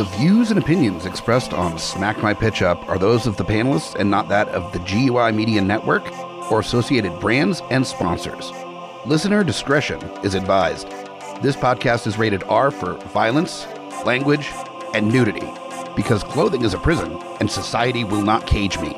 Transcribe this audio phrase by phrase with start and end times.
[0.00, 3.94] The views and opinions expressed on Smack My Pitch Up are those of the panelists
[3.96, 6.10] and not that of the GUI Media Network
[6.50, 8.50] or associated brands and sponsors.
[9.04, 10.88] Listener discretion is advised.
[11.42, 13.66] This podcast is rated R for violence,
[14.06, 14.48] language,
[14.94, 15.46] and nudity
[15.94, 18.96] because clothing is a prison and society will not cage me.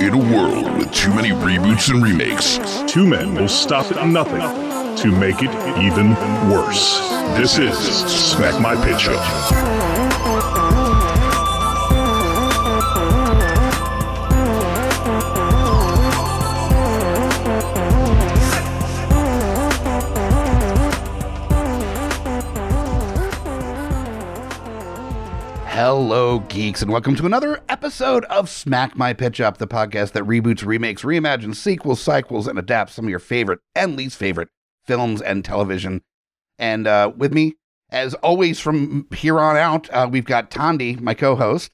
[0.00, 0.59] In a world
[0.90, 2.58] with too many reboots and remakes,
[2.90, 4.40] two men will stop at nothing
[4.96, 6.10] to make it even
[6.50, 6.98] worse.
[7.36, 9.90] This is Smack My Pitch Up.
[25.66, 30.24] Hello, geeks, and welcome to another episode of Smack My Pitch Up, the podcast that
[30.24, 34.50] reboots, remakes, reimagines, sequels, cycles, and adapts some of your favorite and least favorite
[34.84, 36.02] films and television.
[36.58, 37.54] And uh, with me,
[37.88, 41.70] as always, from here on out, uh, we've got Tondi, my co-host.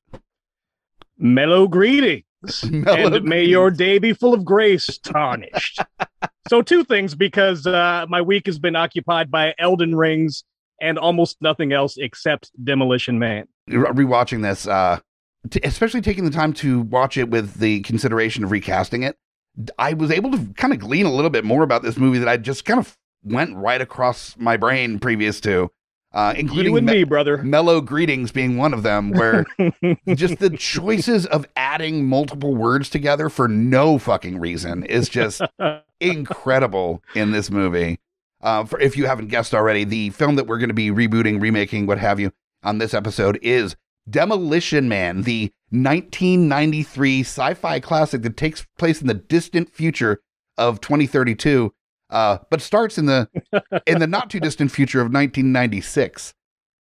[1.19, 2.23] Mellow greetings.
[2.71, 5.83] Mellow and may your day be full of grace tarnished.
[6.49, 10.45] so, two things because uh, my week has been occupied by Elden Rings
[10.81, 13.49] and almost nothing else except Demolition Man.
[13.67, 15.01] Re- Rewatching this, uh,
[15.51, 19.17] t- especially taking the time to watch it with the consideration of recasting it,
[19.79, 22.29] I was able to kind of glean a little bit more about this movie that
[22.29, 25.71] I just kind of went right across my brain previous to,
[26.13, 27.39] uh, including You and me- me, brother.
[27.39, 29.45] mellow greetings being one of them where
[30.15, 35.43] just the choices of adding multiple words together for no fucking reason is just
[36.01, 37.99] incredible in this movie
[38.43, 41.41] uh, for if you haven't guessed already the film that we're going to be rebooting
[41.41, 43.77] remaking what have you on this episode is
[44.09, 50.21] demolition man the 1993 sci-fi classic that takes place in the distant future
[50.56, 51.72] of 2032
[52.11, 53.28] uh, but starts in the
[53.87, 56.34] in the not too distant future of 1996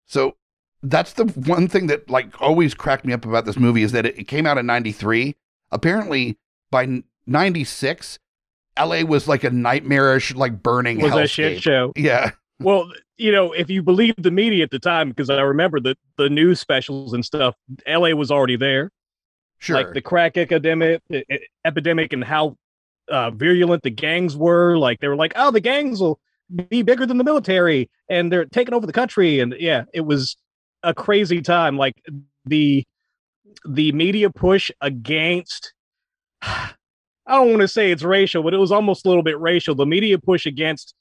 [0.05, 0.35] so
[0.81, 4.05] that's the one thing that like always cracked me up about this movie is that
[4.05, 5.35] it, it came out in 93
[5.71, 6.37] apparently
[6.71, 8.17] by 96
[8.79, 11.93] la was like a nightmarish like burning was a shit show.
[11.95, 15.79] yeah Well, you know, if you believe the media at the time, because I remember
[15.79, 17.55] the, the news specials and stuff,
[17.87, 18.91] LA was already there.
[19.59, 21.01] sure Like the crack epidemic,
[21.65, 22.57] epidemic and how
[23.09, 24.77] uh, virulent the gangs were.
[24.77, 26.19] Like they were like, oh, the gangs will
[26.69, 29.39] be bigger than the military and they're taking over the country.
[29.39, 30.37] And yeah, it was
[30.83, 31.77] a crazy time.
[31.77, 31.95] Like
[32.45, 32.85] the
[33.67, 35.73] the media push against
[37.25, 39.75] I don't want to say it's racial, but it was almost a little bit racial.
[39.75, 40.93] The media push against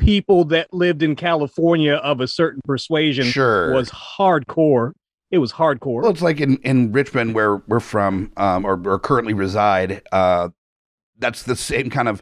[0.00, 4.92] people that lived in California of a certain persuasion sure was hardcore.
[5.30, 6.02] It was hardcore.
[6.02, 10.48] well it's like in in richmond where we're from um or, or currently reside uh
[11.18, 12.20] that's the same kind of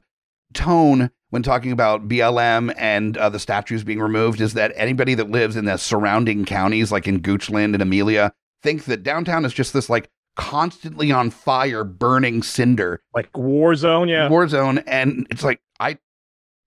[0.52, 5.30] tone when talking about BLM and uh, the statues being removed is that anybody that
[5.30, 9.72] lives in the surrounding counties, like in Goochland and Amelia, think that downtown is just
[9.72, 14.28] this like constantly on fire, burning cinder like war zone, yeah.
[14.28, 14.78] war zone.
[14.86, 15.98] And it's like I,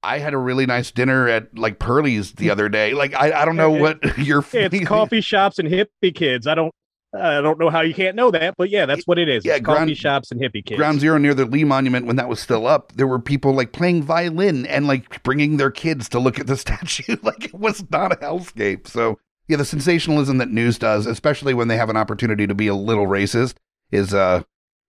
[0.04, 2.94] I had a really nice dinner at like Perly's the other day.
[2.94, 4.44] Like I, I don't know what you're.
[4.54, 6.48] It's coffee shops and hippie kids.
[6.48, 6.74] I don't
[7.14, 9.44] I don't know how you can't know that, but yeah, that's what it is.
[9.44, 10.78] Yeah, it's coffee shops and hippie kids.
[10.78, 13.74] Ground Zero near the Lee Monument when that was still up, there were people like
[13.74, 17.18] playing violin and like bringing their kids to look at the statue.
[17.22, 18.88] like it was not a hellscape.
[18.88, 19.20] So
[19.50, 22.76] yeah, the sensationalism that news does, especially when they have an opportunity to be a
[22.76, 23.56] little racist,
[23.92, 24.44] is uh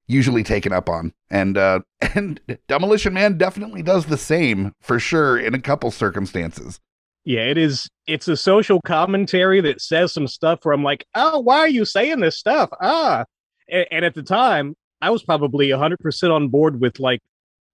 [0.07, 1.13] usually taken up on.
[1.31, 1.81] And uh
[2.15, 6.81] and Demolition Man definitely does the same for sure in a couple circumstances.
[7.25, 7.89] Yeah, it is.
[8.09, 11.85] It's a social commentary that says some stuff where I'm like, oh, why are you
[11.85, 12.69] saying this stuff?
[12.81, 13.25] Ah,
[13.69, 17.21] and, and at the time, I was probably 100 percent on board with like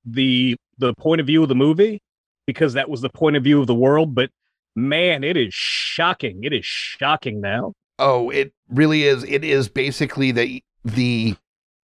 [0.04, 2.00] the the point of view of the movie
[2.46, 4.14] because that was the point of view of the world.
[4.14, 4.30] But
[4.76, 6.44] man, it is shocking.
[6.44, 7.72] It is shocking now.
[7.98, 9.24] Oh, it really is.
[9.24, 11.36] It is basically the the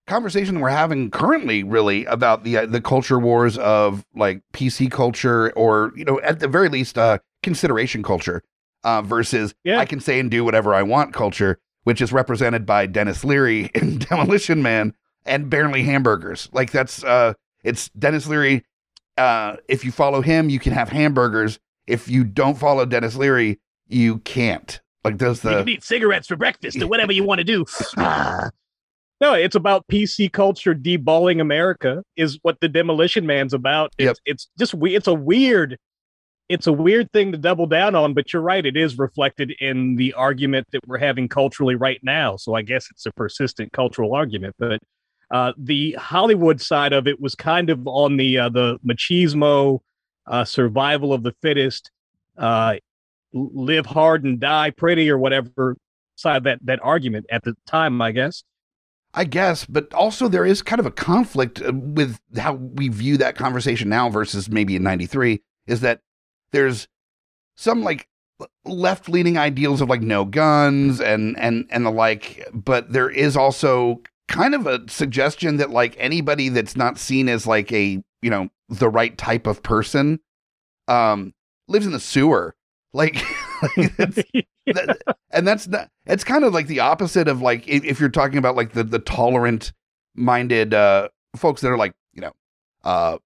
[0.07, 5.53] conversation we're having currently, really about the uh, the culture wars of like PC culture,
[5.53, 8.43] or you know, at the very least, uh, consideration culture,
[8.85, 9.79] uh, versus Yeah.
[9.79, 13.71] I can say and do whatever I want culture, which is represented by Denis Leary
[13.75, 16.49] in Demolition Man and barely hamburgers.
[16.53, 18.65] Like that's uh, it's Denis Leary.
[19.17, 21.59] Uh, if you follow him, you can have hamburgers.
[21.87, 24.81] If you don't follow Denis Leary, you can't.
[25.05, 27.67] Like does you can eat cigarettes for breakfast or whatever you want to do.
[29.21, 33.93] No, it's about PC culture deballing America is what the Demolition Man's about.
[33.99, 34.17] It's, Yep.
[34.27, 34.95] it's just we.
[34.95, 35.79] It's a weird.
[36.51, 38.67] It's a weird thing to double down on, but you're right.
[38.67, 42.37] It is reflected in the argument that we're having culturally right now.
[42.37, 44.55] So I guess it's a persistent cultural argument.
[44.59, 44.81] But
[45.31, 49.81] Uh, the Hollywood side of it was kind of on the uh, the machismo,
[50.27, 51.91] uh, survival of the fittest,
[52.37, 52.75] uh,
[53.33, 55.77] live hard and die pretty, or whatever
[56.17, 58.45] side of that that argument at the time, I guess.
[59.15, 63.17] I guess, but also there is kind of a conflict uh, with how we view
[63.19, 66.01] that conversation now versus maybe in 93 is that
[66.51, 66.89] there's
[67.57, 68.09] some like
[68.65, 73.37] left leaning ideals of like no guns and and and the like, but there is
[73.37, 78.31] also kind of a suggestion that like anybody that's not seen as like a, you
[78.31, 80.19] know, the right type of person
[80.89, 81.33] um
[81.69, 82.57] lives in the sewer.
[82.93, 83.25] Like,
[83.77, 84.99] like that,
[85.31, 88.39] and that's not it's kind of like the opposite of like if, if you're talking
[88.39, 89.73] about like the the tolerant
[90.15, 92.33] minded uh folks that are like you know
[92.85, 93.19] uh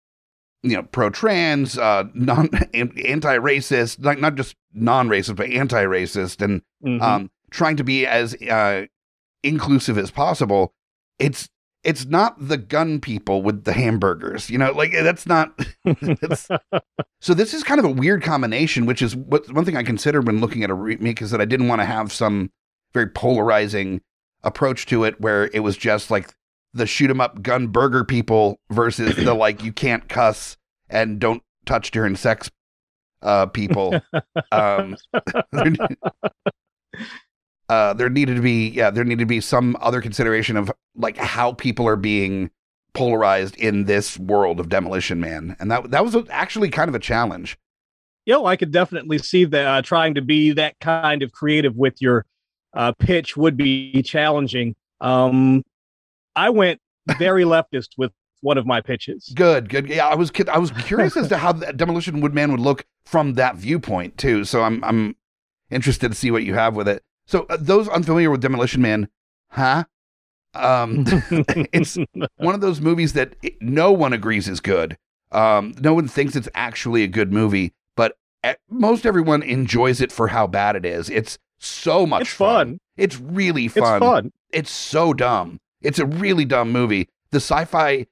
[0.62, 5.84] you know pro trans uh non anti racist like not just non racist but anti
[5.84, 7.02] racist and Mhm.
[7.02, 8.86] um trying to be as uh
[9.42, 10.72] inclusive as possible
[11.18, 11.48] it's
[11.88, 15.58] it's not the gun people with the hamburgers you know like that's not
[16.20, 16.48] that's,
[17.20, 20.26] so this is kind of a weird combination which is what one thing i considered
[20.26, 22.50] when looking at a remake is that i didn't want to have some
[22.92, 24.02] very polarizing
[24.44, 26.34] approach to it where it was just like
[26.74, 30.58] the shoot 'em up gun burger people versus the like you can't cuss
[30.90, 32.50] and don't touch during sex
[33.22, 34.00] uh people.
[34.52, 34.96] Um
[37.68, 41.16] uh there needed to be yeah there needed to be some other consideration of like
[41.16, 42.50] how people are being
[42.98, 45.56] polarized in this world of demolition man.
[45.60, 47.56] And that that was actually kind of a challenge.
[48.26, 51.76] You know, I could definitely see that uh, trying to be that kind of creative
[51.76, 52.26] with your
[52.74, 54.74] uh, pitch would be challenging.
[55.00, 55.62] Um,
[56.36, 56.80] I went
[57.18, 59.32] very leftist with one of my pitches.
[59.34, 59.88] good good.
[59.88, 62.84] Yeah i was i was curious as to how the demolition wood man would look
[63.04, 64.44] from that viewpoint too.
[64.44, 65.16] So i'm i'm
[65.70, 69.08] interested to see what you have with it so uh, those unfamiliar with demolition man
[69.50, 69.84] huh
[70.54, 71.04] um
[71.72, 71.96] it's
[72.38, 74.96] one of those movies that it- no one agrees is good.
[75.30, 78.16] Um, no one thinks it's actually a good movie, but
[78.46, 81.10] e- most everyone enjoys it for how bad it is.
[81.10, 82.80] It's so much It's fun.
[82.96, 84.00] It's really It's fun.
[84.00, 84.32] fun.
[84.52, 85.60] It's so dumb.
[85.82, 87.08] It's a really dumb movie.
[87.30, 88.06] The sci-fi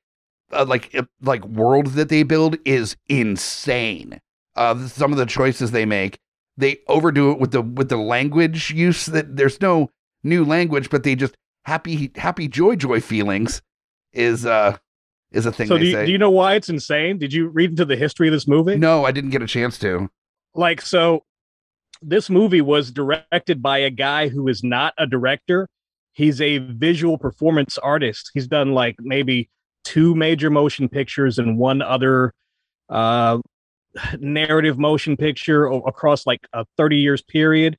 [0.52, 4.20] uh, like uh, like world that they build is insane.
[4.54, 6.18] Uh, some of the choices they make,
[6.56, 9.06] they overdo it with the with the language use.
[9.06, 9.90] That there's no
[10.22, 13.60] new language, but they just happy happy joy joy feelings
[14.12, 14.76] is uh
[15.32, 17.18] is a thing So they do you, do you know why it's insane?
[17.18, 18.76] Did you read into the history of this movie?
[18.76, 20.08] no, I didn't get a chance to.
[20.54, 21.22] Like, so
[22.00, 25.68] this movie was directed by a guy who is not a director.
[26.12, 28.30] He's a visual performance artist.
[28.32, 29.50] He's done like maybe
[29.84, 32.32] two major motion pictures and one other
[32.88, 33.38] uh,
[34.18, 37.76] narrative motion picture o- across like a 30 years period.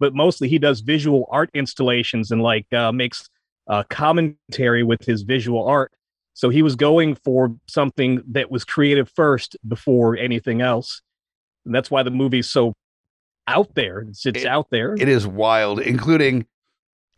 [0.00, 3.28] But mostly he does visual art installations and like uh, makes
[3.68, 5.92] uh, commentary with his visual art.
[6.34, 11.02] So he was going for something that was creative first before anything else.
[11.64, 12.72] And that's why the movie's so
[13.46, 14.00] out there.
[14.00, 14.94] It's, it's It- out there.
[14.94, 16.46] It is wild, including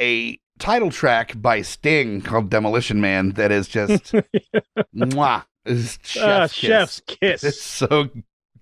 [0.01, 4.13] a title track by Sting called Demolition Man that is just
[4.95, 5.45] mwah.
[5.65, 6.53] It's chef's Ah, kiss.
[6.53, 7.45] chef's kiss.
[7.45, 8.11] It's so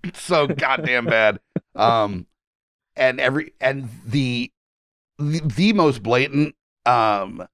[0.13, 1.39] so goddamn bad.
[1.75, 2.27] Um
[2.95, 4.51] and every and the
[5.19, 6.55] the, the most blatant
[6.85, 7.45] um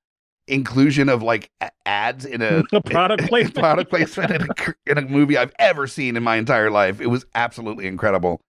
[0.48, 1.52] inclusion of like
[1.86, 3.56] ads in a A product placement.
[3.56, 7.00] product placement in a, in a movie I've ever seen in my entire life.
[7.00, 8.42] It was absolutely incredible.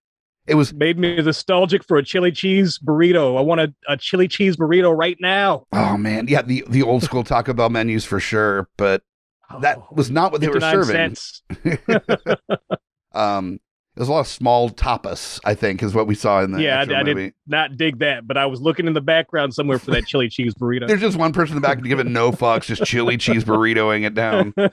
[0.47, 3.37] It was Made me nostalgic for a chili cheese burrito.
[3.37, 5.65] I want a, a chili cheese burrito right now.
[5.71, 9.03] oh man, yeah, the the old school Taco Bell menus for sure, but
[9.59, 11.15] that Oh, was not what they were serving.
[13.13, 13.59] Um
[14.01, 16.79] there's a lot of small tapas, I think, is what we saw in the Yeah,
[16.79, 19.91] I- I did- Not dig that, but I was looking in the background somewhere for
[19.91, 20.87] that chili cheese burrito.
[20.87, 24.15] There's just one person in the back giving no fucks, just chili cheese burritoing it
[24.15, 24.55] down.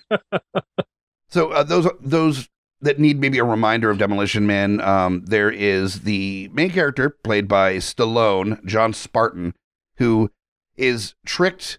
[1.30, 2.48] So uh, those those
[2.80, 7.46] that need maybe a reminder of Demolition Man, um, there is the main character played
[7.46, 9.52] by Stallone, John Spartan,
[9.98, 10.30] who
[10.78, 11.78] is tricked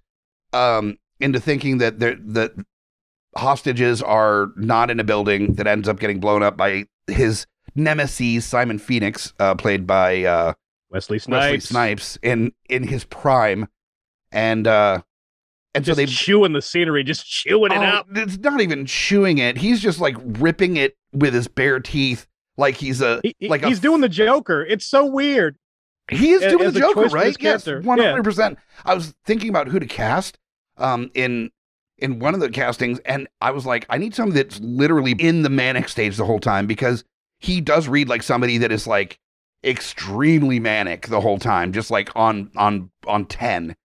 [0.54, 2.52] um, into thinking that there that
[3.36, 7.46] hostages are not in a building that ends up getting blown up by his
[7.76, 10.54] nemesis Simon Phoenix, uh, played by uh,
[10.90, 11.44] Wesley Snipes.
[11.44, 13.68] Wesley Snipes in in his prime,
[14.32, 15.02] and uh,
[15.76, 18.08] and so Just they chewing the scenery, just chewing it Oh, up.
[18.16, 19.58] It's not even chewing it.
[19.58, 22.26] He's just like ripping it with his bare teeth,
[22.58, 24.66] like he's a He- like a he's doing the Joker.
[24.66, 25.58] It's so weird.
[26.10, 27.36] he is doing as the a Joker, right?
[27.40, 28.58] Yes, one hundred percent.
[28.84, 30.40] I was thinking about who to cast,
[30.78, 31.52] um, in
[32.02, 35.44] in one of the castings, and I was like, I need somebody that's literally in
[35.44, 37.04] the manic stage the whole time because
[37.40, 39.20] he does read like somebody that is like
[39.64, 43.76] extremely manic the whole time, just like on on on ten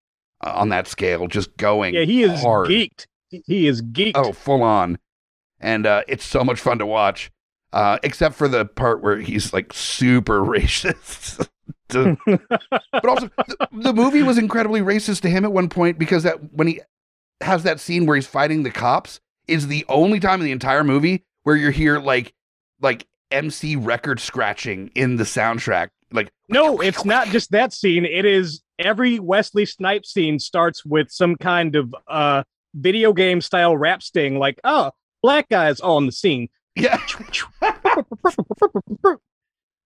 [0.45, 1.95] uh, on that scale, just going.
[1.95, 2.69] Yeah, he is hard.
[2.69, 3.07] geeked.
[3.29, 4.13] he is geeked.
[4.15, 4.99] Oh, full on.
[5.61, 7.31] And uh, it's so much fun to watch.
[7.73, 11.49] Uh, except for the part where he's like super racist.
[11.89, 16.23] To- but also, the, the movie was incredibly racist to him at one point because
[16.23, 16.81] that when he
[17.45, 20.85] has that scene where he's fighting the cops is the only time in the entire
[20.85, 22.35] movie where you hear like
[22.81, 25.89] like MC record scratching in the soundtrack.
[26.13, 28.05] Like no, it's not just that scene.
[28.05, 32.43] It is every Wesley Snipes scene starts with some kind of uh
[32.75, 34.91] video game style rap sting, like, oh,
[35.23, 36.49] black guys on the scene.
[36.75, 37.01] yeah,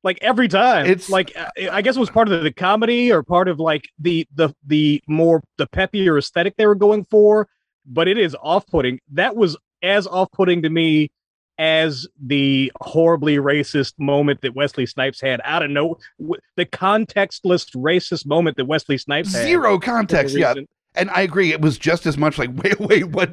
[0.04, 0.86] like every time.
[0.86, 3.58] It's- like uh, I- i guess it was part of the comedy or part of
[3.60, 7.48] like the the the more the peppier aesthetic they were going for
[7.90, 9.00] but it is off-putting.
[9.12, 11.10] That was as off-putting to me
[11.58, 17.74] as the horribly racist moment that wesley snipes had out of no w- the contextless
[17.74, 19.42] racist moment that wesley snipes had.
[19.44, 20.36] Zero context.
[20.36, 20.54] Yeah,
[20.98, 21.52] and I agree.
[21.52, 23.30] It was just as much like wait, wait, what,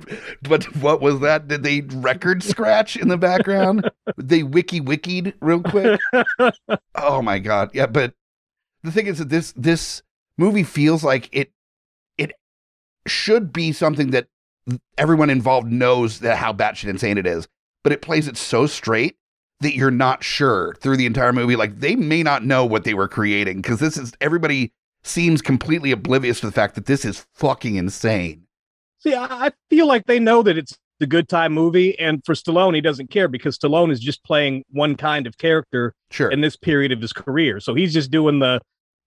[0.47, 1.47] what, what was that?
[1.47, 3.89] Did they record scratch in the background?
[4.17, 5.99] they wiki wikied real quick.
[6.95, 7.87] oh my god, yeah.
[7.87, 8.13] But
[8.83, 10.03] the thing is that this this
[10.37, 11.51] movie feels like it
[12.17, 12.33] it
[13.07, 14.27] should be something that
[14.97, 17.47] everyone involved knows that how batshit insane it is,
[17.83, 19.17] but it plays it so straight
[19.61, 21.55] that you're not sure through the entire movie.
[21.55, 24.73] Like they may not know what they were creating because this is everybody
[25.05, 28.43] seems completely oblivious to the fact that this is fucking insane.
[28.99, 32.73] See, I feel like they know that it's the good time movie, and for Stallone,
[32.73, 36.29] he doesn't care because Stallone is just playing one kind of character Sure.
[36.31, 37.59] in this period of his career.
[37.59, 38.61] So he's just doing the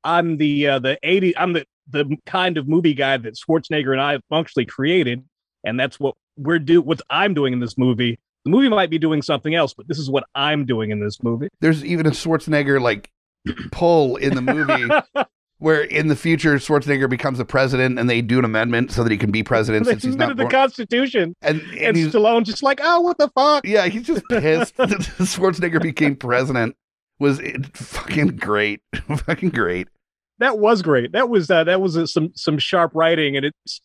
[0.05, 4.00] I'm the uh, the 80 I'm the the kind of movie guy that Schwarzenegger and
[4.00, 5.25] I have functionally created,
[5.64, 8.19] and that's what we're do what I'm doing in this movie.
[8.45, 11.23] The movie might be doing something else, but this is what I'm doing in this
[11.23, 11.49] movie.
[11.61, 13.11] There's even a Schwarzenegger like
[13.73, 14.88] pull in the movie
[15.59, 19.11] where in the future Schwarzenegger becomes the president and they do an amendment so that
[19.11, 20.50] he can be president they since he's not the born.
[20.50, 23.67] Constitution, and, and, and Stallone just like, oh, what the fuck?
[23.67, 24.88] yeah, he's just pissed that
[25.19, 26.77] Schwarzenegger became president.
[27.19, 29.88] Was it fucking great, fucking great.
[30.38, 31.12] that was great.
[31.12, 33.81] That was uh, that was uh, some some sharp writing, and it's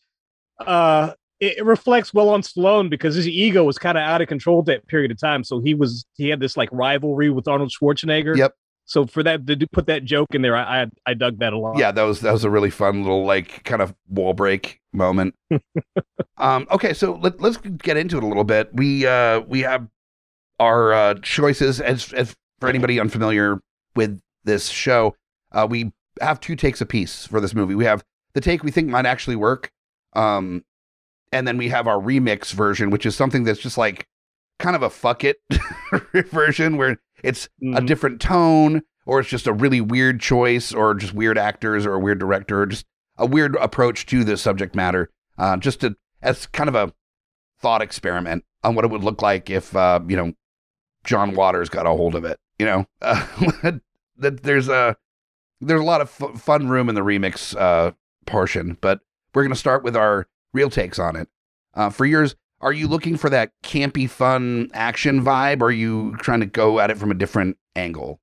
[0.60, 4.60] uh it, reflects well on Stallone because his ego was kind of out of control
[4.60, 5.44] at that period of time.
[5.44, 8.38] So he was he had this like rivalry with Arnold Schwarzenegger.
[8.38, 8.53] Yep.
[8.86, 11.58] So for that to put that joke in there, I I, I dug that a
[11.58, 11.78] lot.
[11.78, 15.36] Yeah, that was that was a really fun little like kind of wall break moment.
[16.38, 18.70] um, okay, so let, let's get into it a little bit.
[18.74, 19.88] We uh, we have
[20.60, 23.62] our uh, choices as as for anybody unfamiliar
[23.96, 25.16] with this show.
[25.52, 27.75] Uh, we have two takes a piece for this movie.
[27.75, 29.72] We have the take we think might actually work,
[30.13, 30.63] um,
[31.32, 34.08] and then we have our remix version, which is something that's just like
[34.60, 35.38] kind of a fuck it
[36.32, 37.88] version where it's a Mhm.
[37.88, 42.00] different tone or it's just a really weird choice or just weird actors or a
[42.00, 42.86] weird director or just
[43.18, 45.10] a weird approach to the subject matter.
[45.38, 46.94] Uh, just to as kind of a
[47.60, 50.34] thought experiment on what it would look like if uh, you know
[51.06, 52.86] john waters got a hold of it you know?
[53.01, 53.25] Uh,
[54.18, 54.96] that there's a
[55.60, 57.92] there's a lot of f- fun room in the remix uh,
[58.25, 59.00] portion but
[59.34, 61.27] we're going to start with our real takes on it.
[61.74, 66.15] Uh, for yours are you looking for that campy fun action vibe or are you
[66.17, 68.20] trying to go at it from a different angle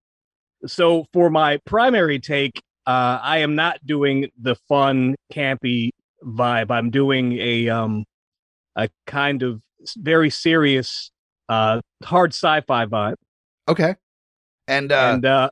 [0.66, 5.90] So for my primary take, uh, I am not doing the fun, campy
[6.24, 6.70] vibe.
[6.70, 8.04] I'm doing a um
[8.76, 9.60] a kind of
[9.96, 11.10] very serious,
[11.48, 13.16] uh, hard sci-fi vibe.
[13.68, 13.94] Okay.
[14.68, 15.50] And, uh, and uh,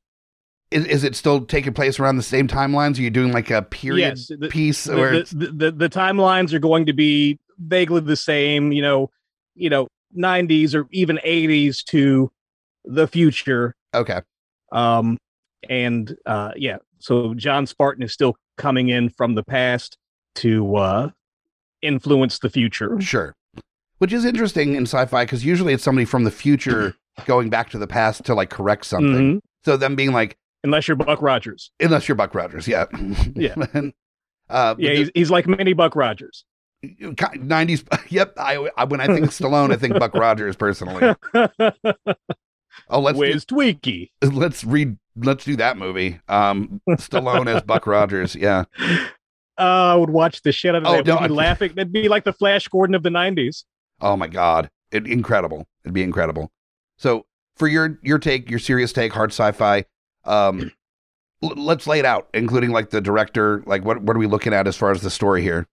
[0.70, 2.98] is, is it still taking place around the same timelines?
[2.98, 6.52] Are you doing like a period yes, the, piece the, the, the, the, the timelines
[6.52, 8.72] are going to be vaguely the same.
[8.72, 9.10] You know,
[9.54, 12.30] you know, 90s or even 80s to
[12.84, 13.74] the future.
[13.94, 14.20] okay.
[14.72, 15.18] Um,
[15.68, 19.96] and uh, yeah, so John Spartan is still coming in from the past
[20.36, 21.10] to uh,
[21.82, 23.00] influence the future.
[23.00, 23.34] Sure.
[23.98, 26.94] Which is interesting in sci-fi because usually it's somebody from the future
[27.26, 29.36] going back to the past to like correct something.
[29.36, 29.40] Mhm.
[29.64, 31.70] So them being like, Unless you're Buck Rogers.
[31.80, 32.86] unless you're Buck Rogers, yeah,
[33.34, 33.54] Yeah.
[33.74, 33.92] And,
[34.48, 36.44] uh, Yeah, he's, he's like mini Buck Rogers.
[37.36, 37.84] Nineties.
[38.08, 38.34] Yep.
[38.38, 41.14] I, I when I think Stallone, I think Buck Rogers personally.
[42.90, 44.10] Oh, let's do, Wiz Tweaky.
[44.22, 44.96] let's read.
[45.16, 46.20] Let's do that movie.
[46.28, 48.36] Um, Stallone as Buck Rogers.
[48.36, 48.64] Yeah.
[49.58, 51.06] Uh, I would watch the shit out of Oh, that.
[51.06, 51.72] no, We'd be I- laughing.
[51.74, 53.64] That'd be like the Flash Gordon of the 90s.
[54.00, 55.66] Oh my god, it, incredible!
[55.84, 56.52] It'd be incredible.
[56.98, 59.84] So for your your take, your serious take, hard sci-fi,
[60.24, 60.70] um,
[61.42, 63.64] l- let's lay it out, including like the director.
[63.66, 65.66] Like, what what are we looking at as far as the story here?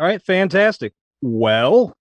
[0.00, 0.94] All right, fantastic.
[1.20, 1.94] Well,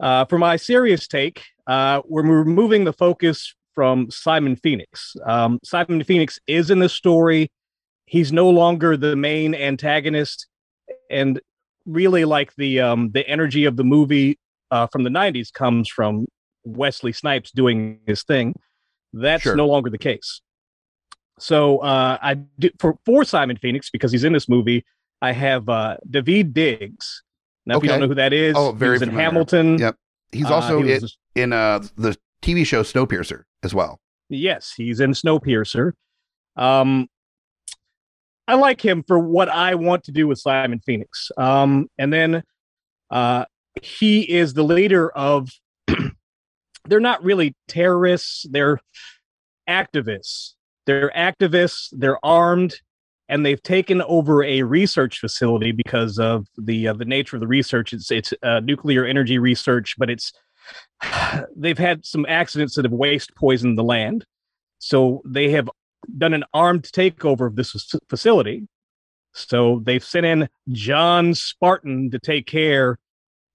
[0.00, 5.14] uh, for my serious take, uh, we're removing the focus from Simon Phoenix.
[5.26, 7.50] Um, Simon Phoenix is in the story.
[8.06, 10.46] He's no longer the main antagonist,
[11.10, 11.38] and
[11.84, 14.38] really, like the um, the energy of the movie
[14.70, 16.24] uh, from the 90s comes from
[16.64, 18.54] Wesley Snipes doing his thing.
[19.12, 19.54] That's Sure.
[19.54, 20.40] no longer the case.
[21.38, 24.86] So uh, I do, for for Simon Phoenix because he's in this movie.
[25.20, 27.22] I have uh, Daveed Diggs.
[27.66, 29.08] Now, if you don't know who that is, Oh, he very in.
[29.10, 29.78] Hamilton.
[29.78, 29.96] Yep.
[30.32, 34.00] He's Uh, also he in, was- in uh, the TV show Snowpiercer as well.
[34.28, 35.92] Yes, he's in Snowpiercer.
[36.56, 37.08] Um,
[38.46, 41.30] I like him for what I want to do with Simon Phoenix.
[41.38, 42.42] Um, and then
[43.10, 43.44] uh,
[43.82, 45.50] he is the leader of.
[46.86, 48.80] they're not really terrorists; they're
[49.68, 50.52] activists.
[50.86, 51.88] They're activists.
[51.92, 52.74] They're armed,
[53.28, 57.46] and they've taken over a research facility because of the uh, the nature of the
[57.46, 57.92] research.
[57.92, 60.32] It's it's uh, nuclear energy research, but it's
[61.56, 64.24] they've had some accidents that have waste poisoned the land.
[64.78, 65.70] So they have
[66.18, 68.68] done an armed takeover of this fac- facility.
[69.32, 72.98] So they've sent in John Spartan to take care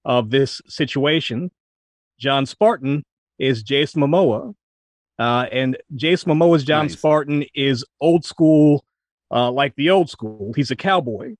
[0.04, 1.50] of this situation.
[2.18, 3.02] John Spartan
[3.38, 4.54] is Jason Momoa.
[5.18, 6.94] Uh, and Jason Momoa's John Nice.
[6.94, 8.84] Spartan is old school,
[9.30, 10.52] uh, like the old school.
[10.54, 11.34] He's a cowboy.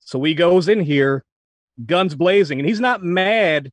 [0.00, 1.24] So he goes in here,
[1.86, 3.70] guns blazing, and he's not mad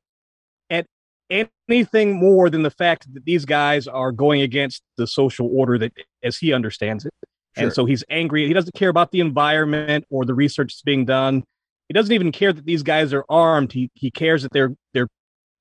[0.70, 0.86] at
[1.30, 5.94] anything more than the fact that these guys are going against the social order that
[6.24, 7.14] as he understands it.
[7.56, 7.64] Sure.
[7.66, 8.46] And so he's angry.
[8.48, 11.44] He doesn't care about the environment or the research that's being done.
[11.88, 13.72] He doesn't even care that these guys are armed.
[13.72, 15.08] He he cares that they're they're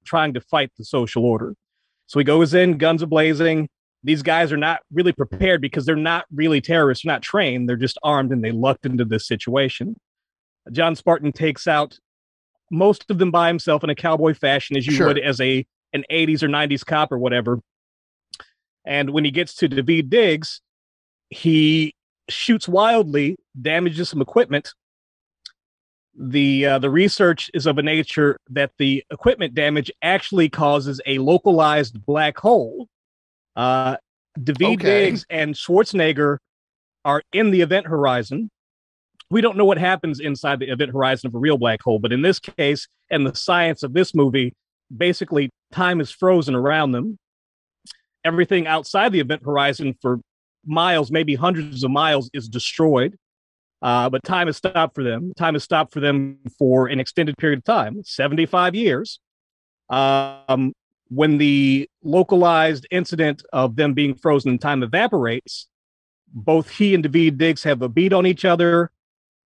[0.05, 1.55] trying to fight the social order.
[2.07, 3.69] So he goes in, guns are blazing.
[4.07, 7.69] These guys are not really prepared because they're not really terrorists, they're not trained.
[7.69, 9.97] They're just armed and they lucked into this situation.
[10.71, 11.99] John Spartan takes out
[12.71, 15.09] most of them by himself in a cowboy fashion, as you Sure.
[15.09, 17.61] would as a an 80s or 90s cop or whatever.
[18.85, 20.61] And when he gets to Daveed Diggs,
[21.31, 21.93] he
[22.29, 24.73] shoots wildly, damages some equipment.
[26.17, 31.19] The uh, the research is of a nature that the equipment damage actually causes a
[31.19, 32.89] localized black hole.
[33.57, 33.97] Uh,
[34.39, 35.07] Daveed Okay.
[35.07, 36.39] Diggs and Schwarzenegger
[37.05, 38.51] are in the event horizon.
[39.31, 42.13] We don't know what happens inside the event horizon of a real black hole, but
[42.13, 44.53] in this case, and the science of this movie,
[44.95, 47.19] basically time is frozen around them.
[48.25, 50.21] Everything outside the event horizon for
[50.65, 53.17] miles, maybe hundreds of miles, is destroyed.
[53.83, 55.33] Uh, but time has stopped for them.
[55.37, 59.21] Time has stopped for them for an extended period of time 75 years.
[59.91, 60.73] Um,
[61.09, 65.69] when the localized incident of them being frozen in time evaporates,
[66.33, 68.91] both he and Daveed Diggs have a beat on each other.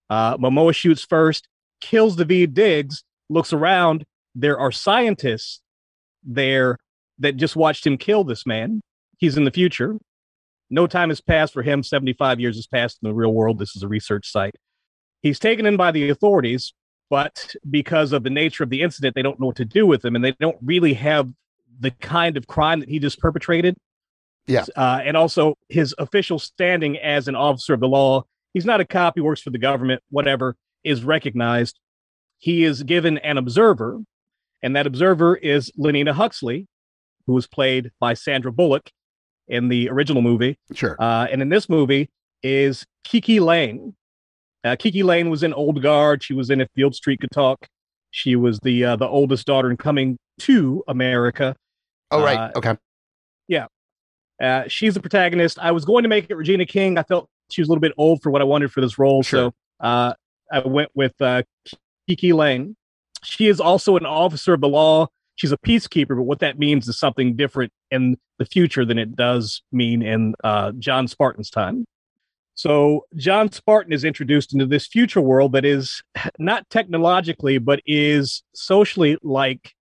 [0.09, 1.49] Uh, Momoa shoots first,
[1.81, 4.05] kills Daveed Diggs, looks around.
[4.35, 5.61] There are scientists
[6.25, 6.79] there
[7.18, 8.81] that just watched him kill this man.
[9.18, 9.96] He's in the future.
[10.70, 11.83] No time has passed for him.
[11.83, 13.59] 75 years has passed in the real world.
[13.59, 14.55] This is a research site.
[15.20, 16.73] He's taken in by the authorities,
[17.11, 20.05] but because of the nature of the incident, they don't know what to do with
[20.05, 21.29] him and they don't really have
[21.80, 23.76] the kind of crime that he just perpetrated.
[24.46, 24.64] Yeah.
[24.76, 28.24] Uh, and also his official standing as an officer of the law.
[28.54, 29.14] He's not a cop.
[29.14, 31.78] He works for the government, whatever, is recognized.
[32.38, 34.00] He is given an observer,
[34.62, 36.66] and that observer is Lenina Huxley,
[37.26, 38.90] who was played by Sandra Bullock
[39.46, 40.58] in the original movie.
[40.72, 40.96] Sure.
[40.98, 42.08] Uh, and in this movie
[42.42, 43.94] is Kiki Layne.
[44.64, 46.22] Uh, Kiki Layne was in Old Guard.
[46.22, 47.66] She was in If Beale Street Could Talk.
[48.10, 51.54] She was the uh, the oldest daughter in coming to America.
[52.11, 52.37] Oh, right.
[52.38, 52.77] uh, okay.
[53.49, 53.66] Yeah.
[54.42, 55.59] Uh, she's the protagonist.
[55.59, 56.96] I was going to make it Regina King.
[56.99, 59.23] I felt she was a little bit old for what I wanted for this role,
[59.23, 59.51] Sure.
[59.81, 60.14] so uh,
[60.51, 61.42] I went with uh,
[62.09, 62.77] Kiki Layne.
[63.23, 65.09] She is also an officer of the law.
[65.37, 69.14] She's a peacekeeper, but what that means is something different in the future than it
[69.16, 71.85] does mean in uh, John Spartan's time.
[72.55, 76.03] So John Spartan is introduced into this future world that is
[76.38, 79.73] not technologically, but is socially like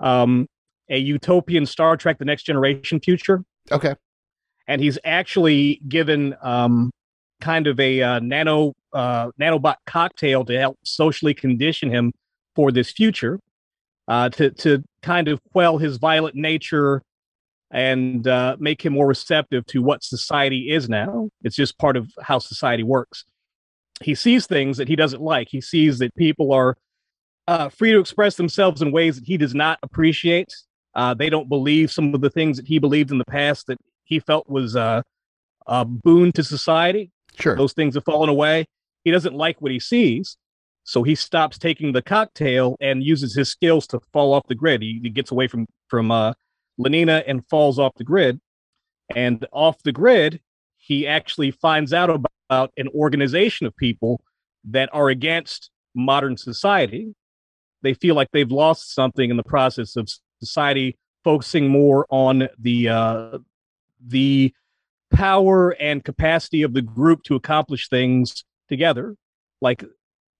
[0.00, 0.48] um,
[0.90, 3.94] a utopian Star Trek: The Next Generation future Okay.
[4.66, 6.90] and he's actually given um,
[7.40, 12.12] kind of a uh, nano uh, nanobot cocktail to help socially condition him
[12.56, 13.38] for this future,
[14.08, 17.02] uh, to to kind of quell his violent nature
[17.70, 21.28] and uh, make him more receptive to what society is now.
[21.42, 23.24] It's just part of how society works.
[24.02, 25.48] He sees things that he doesn't like.
[25.50, 26.76] He sees that people are
[27.46, 30.54] uh, free to express themselves in ways that he does not appreciate.
[30.98, 33.78] Uh, they don't believe some of the things that he believed in the past that
[34.02, 35.00] he felt was uh,
[35.68, 37.12] a boon to society.
[37.38, 37.54] Sure.
[37.54, 38.64] Those things have fallen away.
[39.04, 40.36] He doesn't like what he sees.
[40.82, 44.82] So he stops taking the cocktail and uses his skills to fall off the grid.
[44.82, 46.32] He, he gets away from from uh,
[46.80, 48.40] Lenina and falls off the grid.
[49.14, 50.40] And off the grid,
[50.78, 54.20] he actually finds out about an organization of people
[54.64, 57.14] that are against modern society.
[57.82, 60.08] they feel like they've lost something in the process of
[60.40, 63.38] society focusing more on the uh,
[64.06, 64.52] the
[65.10, 69.16] power and capacity of the group to accomplish things together.
[69.60, 69.84] Like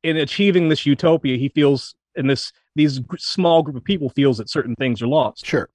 [0.02, 4.50] in achieving this utopia, he feels in this these small group of people feels that
[4.50, 5.44] certain things are lost.
[5.44, 5.68] Sure.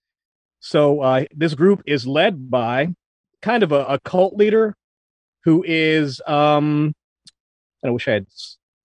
[0.59, 2.93] So uh, this group is led by
[3.41, 4.75] kind of a, a cult leader
[5.43, 6.93] who is um,
[7.83, 8.27] I wish I had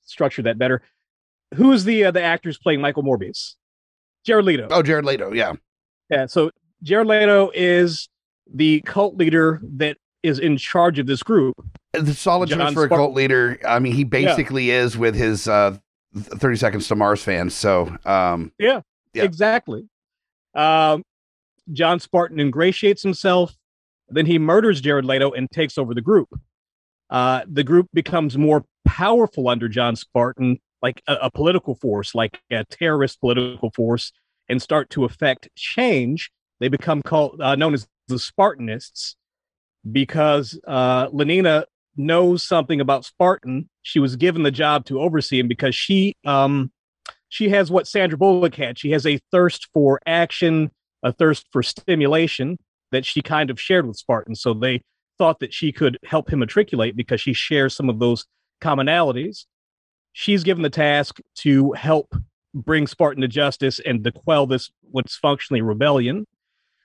[0.04, 0.82] structured that better.
[1.54, 3.54] Who is the uh, the actors playing Michael Morbius?
[4.28, 4.68] Jared Leto.
[4.70, 5.32] Oh, Jared Leto.
[5.32, 5.54] Yeah.
[6.10, 6.50] Yeah, so
[6.82, 8.10] Jared Leto is
[8.52, 11.54] the cult leader that is in charge of this group.
[11.94, 13.58] The solid John choice for a cult leader.
[13.66, 15.78] I mean, he basically is with his uh,
[16.14, 17.54] 30 Seconds to Mars fans.
[17.54, 18.82] So, um, Yeah.
[19.14, 19.88] Exactly.
[20.54, 21.02] Um,
[21.72, 23.56] John Spartan ingratiates himself,
[24.10, 26.28] then he murders Jared Leto and takes over the group.
[27.08, 32.40] Uh, the group becomes more powerful under John Spartan, like a, a political force, like
[32.50, 34.12] a terrorist political force,
[34.48, 36.30] and start to affect change.
[36.60, 39.16] They become called uh, known as the Spartanists
[39.90, 41.64] because uh, Lenina
[41.96, 43.68] knows something about Spartan.
[43.82, 46.70] She was given the job to oversee him because she um,
[47.28, 48.78] she has what Sandra Bullock had.
[48.78, 50.70] She has a thirst for action,
[51.02, 52.58] a thirst for stimulation
[52.90, 54.34] that she kind of shared with Spartan.
[54.34, 54.82] So they
[55.18, 58.24] thought that she could help him matriculate because she shares some of those
[58.62, 59.44] commonalities.
[60.20, 62.12] She's given the task to help
[62.52, 66.26] bring Spartan to justice and to quell this what's functionally rebellion.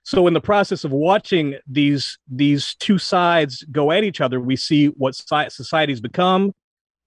[0.04, 4.56] So in the process of watching these these two sides go at each other, we
[4.56, 6.54] see what soci- societies become,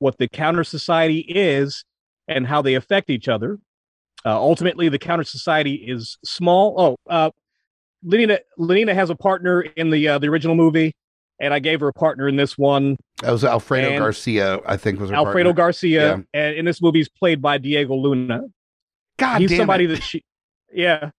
[0.01, 1.85] what the counter society is,
[2.27, 3.61] and how they affect each other.
[4.25, 6.75] Uh, ultimately, the counter society is small.
[6.77, 7.31] Oh, uh,
[8.05, 10.93] Lenina Lenina has a partner in the uh, the original movie,
[11.39, 14.77] and I gave her a partner in this one, that was Alfredo And- Garcia, I
[14.77, 15.53] think was her Alfredo partner.
[15.53, 16.17] Garcia.
[16.17, 16.23] Yeah.
[16.35, 18.43] And in this movie, he's played by Diego Luna.
[19.19, 19.89] God he's damn somebody it.
[19.89, 20.23] that she,
[20.73, 21.11] yeah,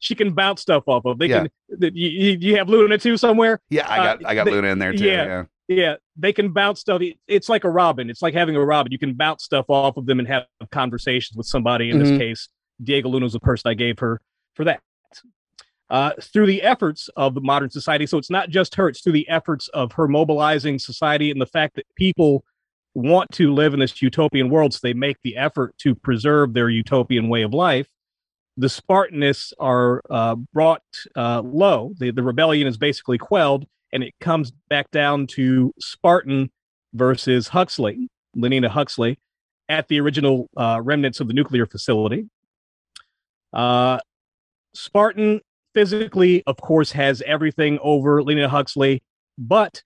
[0.00, 1.18] she can bounce stuff off of.
[1.18, 1.46] They Yeah.
[1.70, 1.94] can.
[1.94, 3.60] You, you you have Luna too somewhere.
[3.70, 5.04] Yeah, I uh, got I got the- Luna in there too.
[5.04, 5.24] yeah.
[5.26, 5.44] Yeah.
[5.70, 7.02] Yeah, they can bounce stuff.
[7.02, 8.08] It- It's like a Robin.
[8.10, 8.90] It's like having a Robin.
[8.90, 11.90] You can bounce stuff off of them and have conversations with somebody.
[11.90, 12.00] In Mhm.
[12.04, 12.48] this case,
[12.82, 14.20] Diego Luna was the person I gave her
[14.54, 14.80] for that.
[15.90, 18.06] Uh, through the efforts of the modern society.
[18.06, 21.46] So it's not just her, it's through the efforts of her mobilizing society and the
[21.46, 22.44] fact that people
[22.94, 24.74] want to live in this utopian world.
[24.74, 27.88] So they make the effort to preserve their utopian way of life.
[28.58, 30.82] The Spartanists are uh, brought
[31.16, 31.94] uh, low.
[31.98, 36.50] The, the rebellion is basically quelled and it comes back down to Spartan
[36.92, 39.18] versus Huxley, Lenina Huxley,
[39.68, 42.28] at the original uh, remnants of the nuclear facility.
[43.52, 43.98] Uh,
[44.74, 45.40] Spartan
[45.78, 49.00] physically, of course, has everything over Lena Huxley,
[49.38, 49.80] but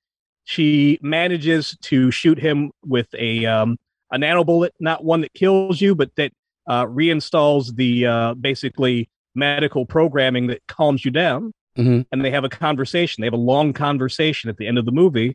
[0.45, 3.77] she manages to shoot him with a um,
[4.11, 6.33] a nano bullet, not one that kills you, but that
[6.67, 12.07] uh, reinstalls the uh, basically medical programming that calms you down Mhm.
[12.13, 13.21] and they have a conversation.
[13.21, 15.35] They have a long conversation at the end of the movie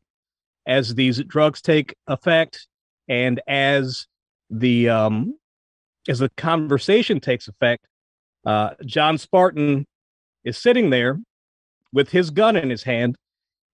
[0.67, 2.67] as these drugs take effect
[3.07, 4.07] and as
[4.49, 5.33] the um
[6.09, 7.85] as the conversation takes effect.
[8.45, 9.85] Uh, John Spartan
[10.47, 11.19] is sitting there
[11.93, 13.15] with his gun in his hand,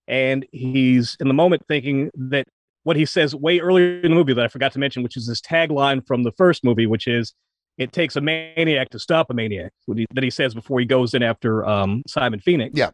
[0.08, 2.46] and he's in the moment thinking that
[2.82, 5.26] what he says way earlier in the movie that I forgot to mention, which is
[5.26, 7.32] this tagline from the first movie, which is
[7.78, 11.22] "It takes a maniac to stop a maniac." That he says before he goes in
[11.22, 12.76] after um, Simon Phoenix.
[12.76, 12.90] Yeah.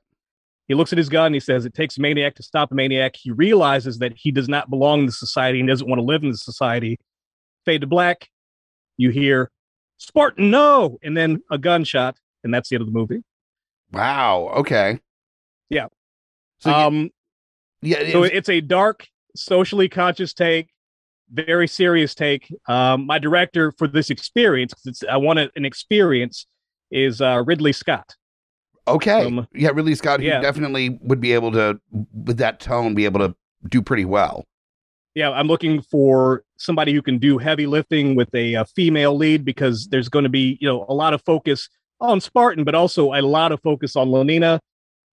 [0.68, 1.26] He looks at his gun.
[1.26, 4.30] And he says, "It takes a maniac to stop a maniac." He realizes that he
[4.30, 6.96] does not belong in the society and doesn't want to live in the society.
[7.64, 8.28] Fade to black.
[8.96, 9.50] You hear
[9.98, 13.22] Spartan, no, and then a gunshot, and that's the end of the movie.
[13.92, 14.52] Wow.
[14.58, 15.00] Okay.
[15.68, 15.86] Yeah.
[16.58, 17.10] So, um,
[17.82, 20.68] yeah, so it's- it's a dark, socially conscious take,
[21.32, 22.52] very serious take.
[22.68, 26.46] Um, my director for this experience, 'cause it's I want an experience,
[26.90, 28.16] is uh, Ridley Scott.
[28.88, 29.24] okay.
[29.24, 30.40] um, yeah, Ridley Scott, yeah.
[30.40, 31.80] definitely would be able to,
[32.12, 33.34] with that tone, be able to
[33.68, 34.44] do pretty well.
[35.14, 39.44] Yeah, I'm looking for somebody who can do heavy lifting with a, uh female lead
[39.44, 41.68] because there's going to be you know a lot of focus
[42.00, 44.58] on Spartan, but also a lot of focus on Lenina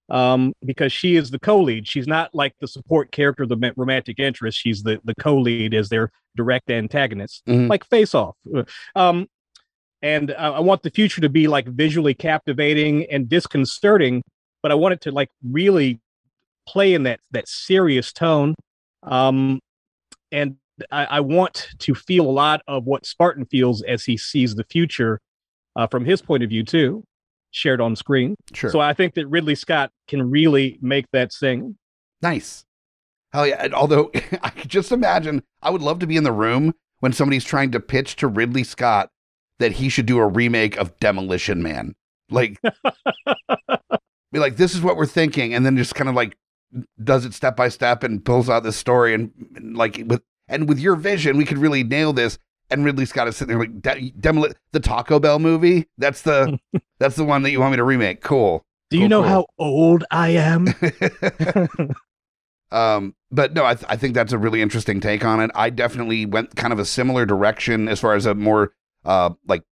[0.09, 1.87] um, because she is the co-lead.
[1.87, 4.57] She's not like the support character, the romantic interest.
[4.57, 7.69] She's the the co-lead as their direct antagonist, Mhm.
[7.69, 8.35] like Face Off.
[8.95, 9.27] Um,
[10.01, 14.21] and I, I want the future to be like visually captivating and disconcerting,
[14.61, 15.99] but I want it to like really
[16.67, 18.55] play in that that serious tone.
[19.03, 19.59] Um,
[20.31, 20.57] and
[20.91, 24.65] I, I want to feel a lot of what Spartan feels as he sees the
[24.65, 25.19] future
[25.77, 27.03] uh, from his point of view too,
[27.51, 28.35] shared on screen.
[28.53, 28.69] Sure.
[28.69, 31.77] So I think that Ridley Scott can really make that sing.
[32.21, 32.65] Nice.
[33.31, 33.63] Hell yeah.
[33.63, 34.11] And although
[34.41, 37.71] I could just imagine, I would love to be in the room when somebody's trying
[37.71, 39.09] to pitch to Ridley Scott
[39.59, 41.95] that he should do a remake of Demolition Man.
[42.29, 42.59] Like,
[44.31, 46.35] be like, this is what we're thinking, and then just kind of like
[47.01, 50.67] does it step by step and pulls out this story and, and like with and
[50.67, 52.37] with your vision, we could really nail this.
[52.69, 55.87] And Ridley Scott is sitting there like De- Demoli- the Taco Bell movie.
[55.97, 56.59] That's the
[56.99, 58.21] that's the one that you want me to remake.
[58.21, 58.65] Cool.
[58.89, 59.29] Do you Cool, know cool.
[59.29, 60.67] how old I am?
[62.71, 65.51] um, but no, I, th- I think that's a really interesting take on it.
[65.55, 68.73] I definitely went kind of a similar direction as far as a more
[69.05, 69.63] uh, like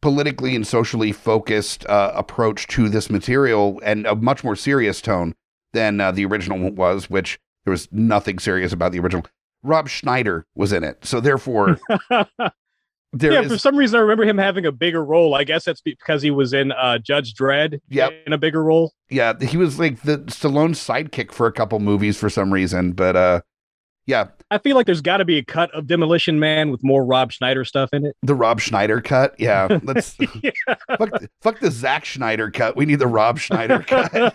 [0.00, 5.34] politically and socially focused uh, approach to this material and a much more serious tone
[5.72, 9.26] than uh, the original was, which there was nothing serious about the original.
[9.62, 11.78] Rob Schneider was in it, so therefore
[13.12, 15.34] there yeah, is- for some reason I remember him having a bigger role.
[15.34, 18.12] I guess that's because he was in uh, Judge Dredd Yep.
[18.26, 18.92] in a bigger role.
[19.10, 23.16] yeah, he was like the Stallone's sidekick for a couple movies for some reason, but
[23.16, 23.40] uh,
[24.06, 27.04] yeah, I feel like there's got to be a cut of Demolition Man with more
[27.04, 28.16] Rob Schneider stuff in it.
[28.22, 30.16] the Rob Schneider cut, yeah, let's.
[30.42, 30.50] Yeah.
[30.96, 31.10] fuck,
[31.42, 32.74] fuck the Zack Schneider cut.
[32.76, 34.34] We need the Rob Schneider cut.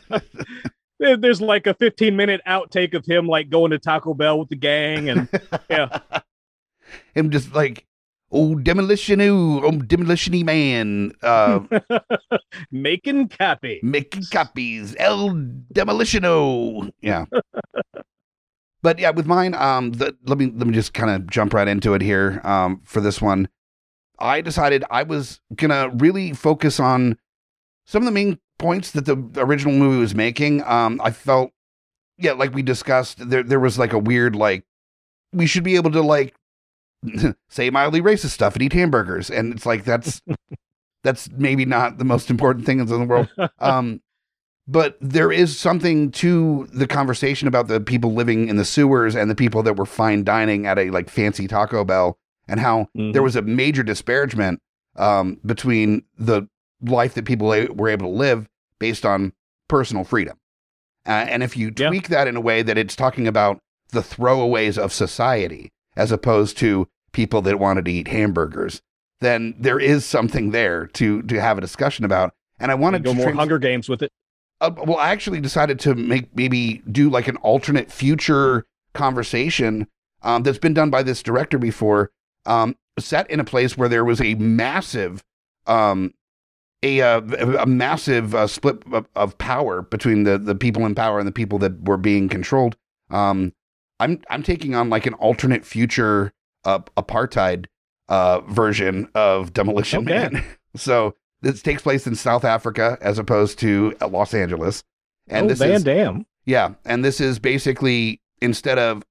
[1.04, 4.50] There- There's like a 15 minute outtake of him like going to Taco Bell with
[4.50, 5.28] the gang, and
[5.70, 6.00] yeah,
[7.14, 7.86] Him just like,
[8.32, 11.60] oh, demolition, ooh, oh, demolitiony man, uh,
[12.72, 13.80] making copy.
[13.84, 15.32] making copies, El
[15.74, 16.90] Demolitiono.
[17.02, 17.26] Yeah.
[18.82, 21.68] but yeah, with mine, um, the, let me let me just kind of jump right
[21.68, 22.40] into it here.
[22.46, 23.50] Um, for this one,
[24.20, 27.18] I decided I was gonna really focus on
[27.86, 30.64] some of the main points that the original movie was making.
[30.64, 31.52] Um, I felt,
[32.18, 34.64] yeah, like we discussed, there there was like a weird like
[35.32, 36.34] we should be able to like
[37.50, 40.22] say mildly racist stuff and eat hamburgers, and it's like that's
[41.04, 43.30] that's maybe not the most important thing in the world.
[43.60, 44.02] Um,
[44.68, 49.30] but there is something to the conversation about the people living in the sewers and
[49.30, 53.12] the people that were fine dining at a like fancy Taco Bell, and how Mhm.
[53.14, 54.62] there was a major disparagement
[54.96, 56.48] um, between the
[56.82, 58.48] life that people were able to live
[58.84, 59.32] based on
[59.70, 60.38] personal freedom.
[61.08, 63.60] Uh, and if you tweak that in a way that it's talking about
[63.92, 68.82] the throwaways of society as opposed to people that wanted to eat hamburgers,
[69.22, 72.34] then there is something there to to have a discussion about.
[72.60, 74.12] And I wanted go to more trans- Hunger Games with it.
[74.60, 79.88] uh, well, I actually decided to make maybe do like an alternate future conversation
[80.24, 82.12] um, that's been done by this director before,
[82.46, 85.24] um, set in a place where there was a massive,
[85.68, 86.14] um,
[86.84, 87.22] a uh,
[87.60, 91.32] a massive uh, split of, of power between the the people in power and the
[91.32, 92.76] people that were being controlled.
[93.10, 93.54] Um,
[94.00, 96.34] I'm I'm taking on like an alternate future
[96.66, 97.66] uh, apartheid
[98.10, 100.30] uh, version of Demolition Okay.
[100.32, 100.46] Man.
[100.76, 104.84] so this takes place in South Africa as opposed to uh, Los Angeles.
[105.28, 106.26] And oh, this is Dam.
[106.46, 109.04] yeah, and this is basically instead of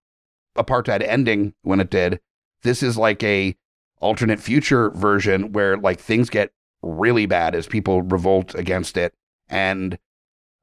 [0.57, 2.21] apartheid ending when it did,
[2.63, 3.57] this is like a
[3.99, 6.53] alternate future version where like things get
[6.83, 9.15] really bad as people revolt against it
[9.49, 9.99] and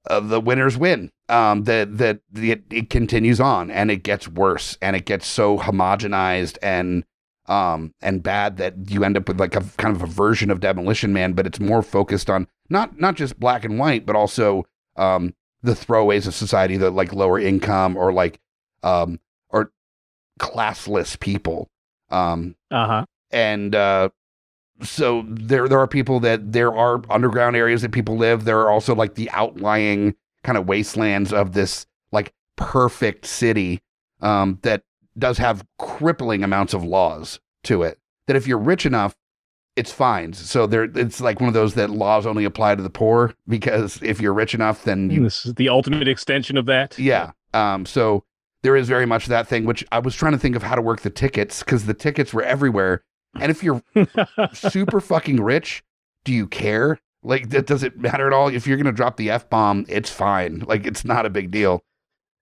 [0.09, 1.11] uh, the winners win.
[1.27, 5.59] Um, that that it, it continues on and it gets worse and it gets so
[5.59, 7.03] homogenized and
[7.45, 10.59] um and bad that you end up with like a kind of a version of
[10.59, 14.65] Demolition Man, but it's more focused on not not just black and white, but also
[14.95, 18.39] um the throwaways of society, the like lower income or like
[18.81, 19.71] um or
[20.39, 21.69] classless people.
[22.09, 23.05] Um Uh huh.
[23.29, 24.09] and uh
[24.81, 28.45] so there there are people that there are underground areas that people live.
[28.45, 33.81] There are also like the outlying kind of wastelands of this like perfect city
[34.21, 34.83] um that
[35.17, 37.99] does have crippling amounts of laws to it.
[38.27, 39.15] That if you're rich enough,
[39.75, 40.33] it's fine.
[40.33, 43.99] So there it's like one of those that laws only apply to the poor because
[44.01, 46.97] if you're rich enough then you This is the ultimate extension of that.
[46.97, 47.31] yeah.
[47.53, 48.23] Um, so
[48.61, 50.81] there is very much that thing, which I was trying to think of how to
[50.81, 53.03] work the tickets because the tickets were everywhere.
[53.35, 53.81] And if you're
[54.53, 55.83] super fucking rich,
[56.23, 56.99] do you care?
[57.23, 58.47] Like, that does it matter at all?
[58.47, 60.63] If you're going to drop the F bomb, it's fine.
[60.67, 61.83] Like, it's not a big deal.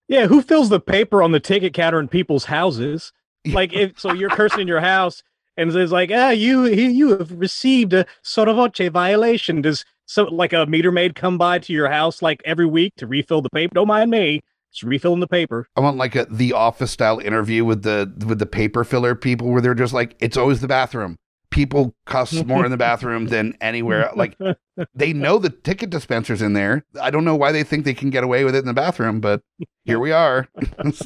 [0.07, 3.11] Yeah, who fills the paper on the ticket counter in people's houses?
[3.45, 5.23] Like, if so, you're cursing in your house,
[5.57, 9.61] and it's like, ah, you you you have received a sotto voce violation.
[9.61, 13.07] Does so like a meter maid come by to your house like every week to
[13.07, 13.73] refill the paper?
[13.73, 15.67] Don't mind me, just refilling the paper.
[15.75, 19.49] I want like a the office style interview with the with the paper filler people
[19.49, 21.17] where they're just like, it's always the bathroom.
[21.49, 24.11] People cuss more in the bathroom than anywhere.
[24.15, 24.37] Like
[24.93, 26.85] they know the ticket dispenser's in there.
[27.01, 29.21] I don't know why they think they can get away with it in the bathroom,
[29.21, 29.41] but
[29.85, 30.47] here we are.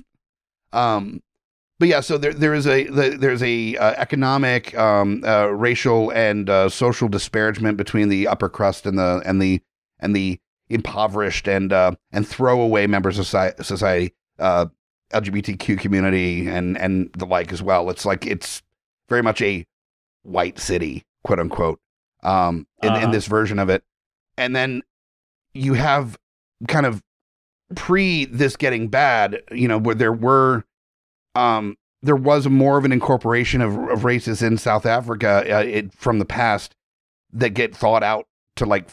[0.73, 1.21] um,
[1.81, 6.47] but yeah, so there there is a there's a uh, economic, um, uh, racial, and
[6.47, 9.61] uh, social disparagement between the upper crust and the and the
[9.99, 10.39] and the
[10.71, 14.67] impoverished and uh, and throwaway members of society, uh,
[15.13, 17.89] LGBTQ community and and the like as well.
[17.89, 18.61] It's like it's
[19.09, 19.65] very much a
[20.23, 21.79] white city quote unquote,
[22.23, 23.11] um, in, in Uh-huh.
[23.11, 23.83] this version of it.
[24.37, 24.81] And then
[25.53, 26.17] you have
[26.67, 27.01] kind of
[27.75, 30.63] pre this getting bad, you know, where there were,
[31.35, 35.93] um, there was more of an incorporation of, of races in South Africa uh, it,
[35.93, 36.75] from the past
[37.33, 38.89] that get thought out to like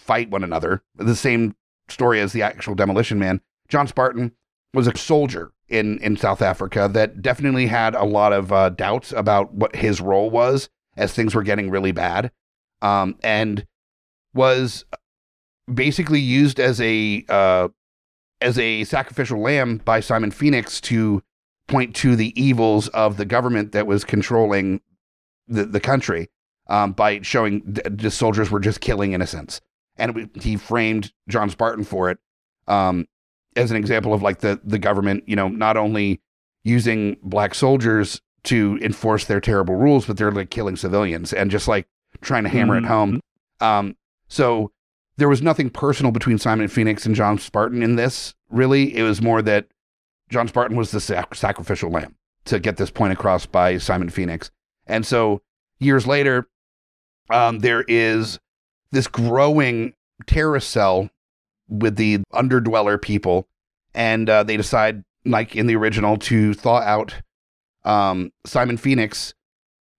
[0.00, 0.82] fight one another.
[0.96, 1.54] The same
[1.88, 3.40] story as the actual Demolition Man.
[3.68, 4.32] John Spartan
[4.74, 9.12] was a soldier in in South Africa that definitely had a lot of uh, doubts
[9.12, 12.30] about what his role was as things were getting really bad,
[12.82, 13.66] um, and
[14.34, 14.84] was
[15.72, 17.68] basically used as a uh,
[18.40, 21.22] as a sacrificial lamb by Simon Phoenix to
[21.68, 24.80] point to the evils of the government that was controlling
[25.46, 26.28] the the country
[26.68, 29.60] um, by showing th- the soldiers were just killing innocents,
[30.00, 32.18] and wa- he framed John Spartan for it
[32.66, 33.06] um,
[33.56, 36.20] as an example of like the the government, you know, not only
[36.64, 41.68] using black soldiers to enforce their terrible rules, but they're like killing civilians and just
[41.68, 41.86] like
[42.20, 43.20] trying to hammer it home.
[43.60, 43.96] Um,
[44.28, 44.72] so
[45.16, 48.34] there was nothing personal between Simon Phoenix and John Spartan in this.
[48.48, 49.66] Really, it was more that
[50.30, 52.14] John Spartan was the sac- sacrificial lamb
[52.46, 54.50] to get this point across by Simon Phoenix.
[54.86, 55.42] And so
[55.78, 56.48] years later,
[57.28, 58.38] um, there is
[58.92, 59.94] this growing
[60.26, 61.10] terrorist cell
[61.68, 63.46] with the underdweller people,
[63.94, 67.14] and uh, they decide, like in the original, to thaw out
[67.84, 69.34] um, Simon Phoenix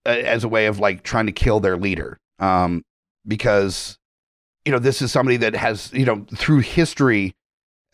[0.05, 2.83] uh, as a way of like trying to kill their leader, um,
[3.27, 3.97] because
[4.65, 7.33] you know this is somebody that has you know through history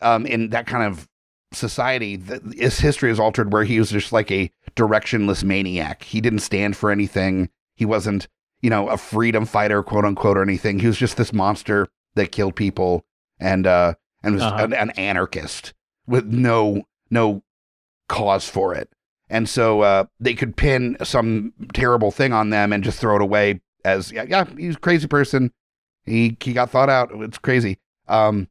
[0.00, 1.08] um, in that kind of
[1.52, 2.20] society,
[2.56, 6.02] his history is altered where he was just like a directionless maniac.
[6.04, 7.48] He didn't stand for anything.
[7.74, 8.28] He wasn't
[8.62, 10.78] you know a freedom fighter, quote unquote, or anything.
[10.80, 13.04] He was just this monster that killed people
[13.38, 14.64] and uh, and was Uh-huh.
[14.64, 15.74] an, an anarchist
[16.06, 17.42] with no no
[18.08, 18.90] cause for it.
[19.30, 23.22] And so uh, they could pin some terrible thing on them and just throw it
[23.22, 25.52] away as yeah, yeah, he's a crazy person.
[26.04, 27.10] He he got thought out.
[27.14, 27.78] It's crazy.
[28.08, 28.48] Um,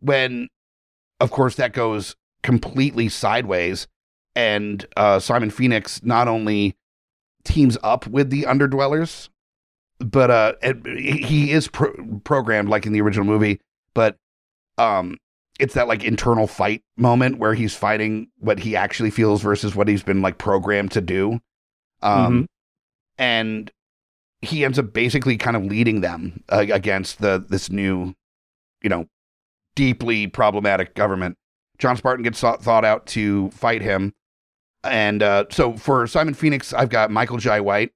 [0.00, 0.48] when
[1.20, 3.86] of course that goes completely sideways,
[4.36, 6.76] and uh, Simon Phoenix not only
[7.44, 9.28] teams up with the underdwellers,
[10.04, 10.52] but uh,
[10.96, 13.60] he is pro- programmed like in the original movie,
[13.94, 14.16] but
[14.78, 15.18] um,
[15.60, 19.88] it's that like internal fight moment where he's fighting what he actually feels versus what
[19.88, 21.40] he's been like programmed to do.
[22.02, 22.46] Um,
[23.18, 23.70] and
[24.40, 28.14] he ends up basically kind of leading them uh, against the this new,
[28.82, 29.06] you know,
[29.76, 31.36] deeply problematic government.
[31.78, 34.12] John Spartan gets thought, thought out to fight him,
[34.82, 37.92] and uh, so for Simon Phoenix, I've got Michael Jai White.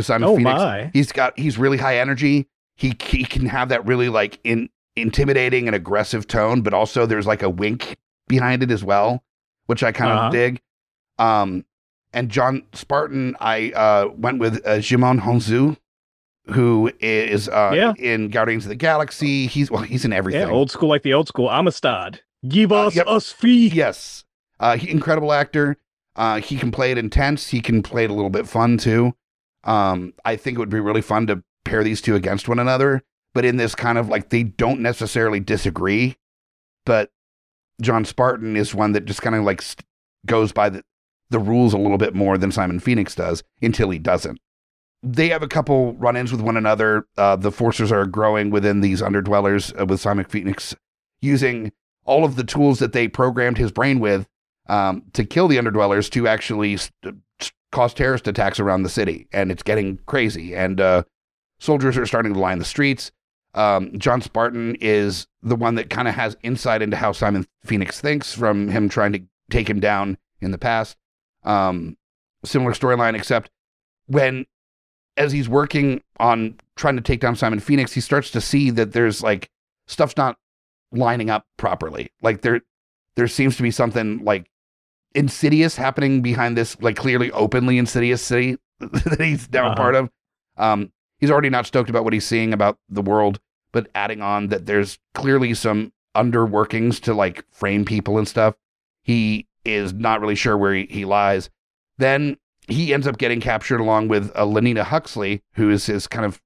[0.00, 0.90] Simon Oh Phoenix, my!
[0.92, 2.48] he's got he's really high energy.
[2.76, 7.26] He he can have that really like in intimidating and aggressive tone, but also there's
[7.26, 7.96] like a wink
[8.28, 9.22] behind it as well,
[9.66, 10.26] which I kind Uh-huh.
[10.26, 10.60] of dig.
[11.18, 11.64] Um,
[12.12, 15.76] and John Spartan, I uh, went with uh, Djimon Hounsou,
[16.46, 17.92] who is uh, Yeah.
[17.98, 19.46] in Guardians of the Galaxy.
[19.46, 20.40] He's well, he's in everything.
[20.42, 21.48] Yeah, old school like the old school.
[21.50, 22.20] Amistad.
[22.48, 23.06] Give Uh, us yep.
[23.06, 23.68] us fee.
[23.68, 24.24] Yes.
[24.60, 25.76] Uh, he, incredible actor.
[26.16, 27.48] Uh, he can play it intense.
[27.48, 29.14] He can play it a little bit fun too.
[29.64, 33.02] Um, I think it would be really fun to pair these two against one another,
[33.34, 36.16] but in this kind of like they don't necessarily disagree,
[36.84, 37.10] but
[37.80, 39.84] John Spartan is one that just kind of like st-
[40.26, 40.84] goes by the,
[41.30, 44.38] the rules a little bit more than Simon Phoenix does until he doesn't.
[45.02, 47.06] They have a couple run ins with one another.
[47.16, 50.76] Uh, the forces are growing within these underdwellers uh, with Simon Phoenix
[51.20, 51.72] using
[52.04, 54.28] all of the tools that they programmed his brain with
[54.68, 57.16] um, to kill the underdwellers to actually st-
[57.72, 59.26] cause terrorist attacks around the city.
[59.32, 60.54] And it's getting crazy.
[60.54, 61.02] And uh,
[61.58, 63.10] soldiers are starting to line the streets.
[63.54, 68.00] Um, John Spartan is the one that kind of has insight into how Simon Phoenix
[68.00, 70.96] thinks from him trying to take him down in the past.
[71.44, 71.96] Um,
[72.44, 73.50] similar storyline, except
[74.06, 74.46] when,
[75.16, 78.92] as he's working on trying to take down Simon Phoenix, he starts to see that
[78.92, 79.50] there's like
[79.86, 80.36] stuff's not
[80.92, 82.10] lining up properly.
[82.22, 82.62] Like there,
[83.16, 84.46] there seems to be something like
[85.14, 89.76] insidious happening behind this, like clearly openly insidious city that he's now a Uh-huh.
[89.76, 90.10] part of.
[90.56, 93.40] Um, he's already not stoked about what he's seeing about the world,
[93.72, 98.54] but adding on that there's clearly some underworkings to like frame people and stuff.
[99.02, 101.48] He is not really sure where he, he lies.
[101.98, 102.36] Then
[102.68, 106.40] he ends up getting captured along with uh, Lenina Huxley, who is his kind of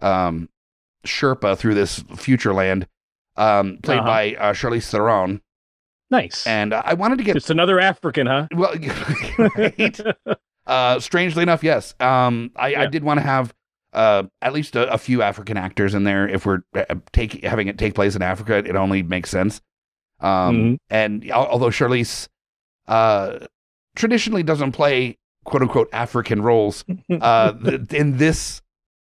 [0.00, 0.48] um,
[1.06, 2.86] Sherpa through this future land,
[3.36, 4.06] um, played Uh-huh.
[4.06, 5.40] by uh, Charlize Theron.
[6.14, 6.46] Nice.
[6.46, 8.46] And uh, I wanted to get Just another African, huh?
[8.54, 8.72] well,
[9.56, 10.00] right?
[10.66, 11.94] uh, strangely enough, yes.
[12.00, 13.52] Um, I, I did want to have
[13.92, 16.28] uh, at least a, a few African actors in there.
[16.28, 19.60] If we're uh, take, having it take place in Africa, it only makes sense.
[20.20, 20.76] Um, Mhm.
[20.90, 22.28] And although Charlize
[22.86, 23.40] uh,
[23.96, 26.84] traditionally doesn't play quote unquote African roles,
[27.20, 28.62] uh, th- in this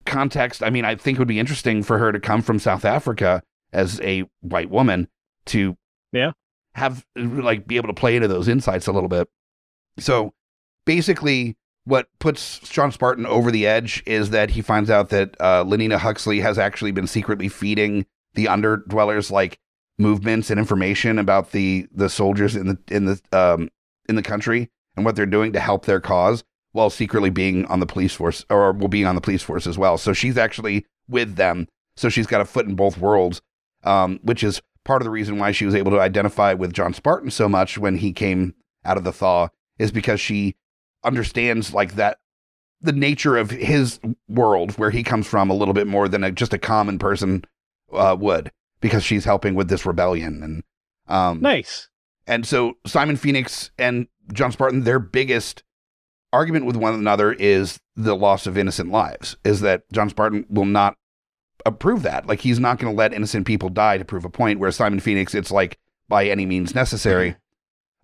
[0.05, 2.83] context, I mean, I think it would be interesting for her to come from South
[2.85, 3.41] Africa
[3.73, 5.07] as a white woman
[5.47, 5.77] to
[6.11, 6.31] Yeah.
[6.75, 9.27] Have like be able to play into those insights a little bit.
[9.97, 10.33] So
[10.85, 15.63] basically, what puts John Spartan over the edge is that he finds out that uh,
[15.63, 19.57] Lenina Huxley has actually been secretly feeding the underdwellers like
[19.97, 23.69] movements and information about the the soldiers in the in the um
[24.09, 27.79] in the country and what they're doing to help their cause while secretly being on
[27.79, 29.97] the police force or will be on the police force as well.
[29.97, 31.67] So she's actually with them.
[31.95, 33.41] So she's got a foot in both worlds,
[33.85, 36.93] um, which is part of the reason why she was able to identify with John
[36.93, 38.53] Spartan so much when he came
[38.85, 40.55] out of the thaw is because she
[41.03, 42.19] understands like that
[42.81, 46.31] the nature of his world where he comes from a little bit more than a,
[46.31, 47.43] just a common person
[47.91, 50.63] uh, would because she's helping with this rebellion and
[51.07, 51.89] um Nice.
[52.27, 55.63] and so Simon Phoenix and John Spartan, their biggest
[56.33, 59.37] argument with one another is the loss of innocent lives.
[59.43, 60.97] Is that John Spartan will not
[61.65, 62.27] approve that.
[62.27, 64.59] Like he's not going to let innocent people die to prove a point.
[64.59, 67.35] Where Simon Phoenix, it's like by any means necessary.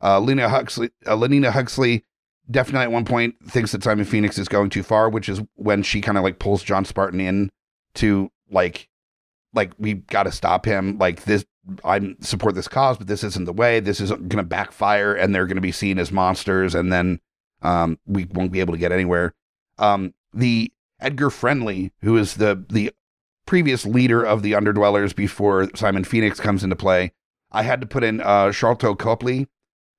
[0.02, 2.04] Uh, Lena Huxley, uh, Lenina Huxley,
[2.50, 5.84] definitely at one point thinks that Simon Phoenix is going too far, which is when
[5.84, 7.52] she kind of like pulls John Spartan in
[7.96, 8.90] to like,
[9.54, 10.98] like we got to stop him.
[10.98, 11.46] Like this,
[11.86, 13.80] I support this cause, but this isn't the way.
[13.80, 17.20] This is going to backfire, and they're going to be seen as monsters, and then
[17.62, 19.34] um, we won't be able to get anywhere.
[19.78, 22.92] Um, the Edgar Friendly, who is the the
[23.52, 27.12] previous leader of the Underdwellers before Simon Phoenix comes into play,
[27.52, 29.46] I had to put in uh, Sharlto Copley.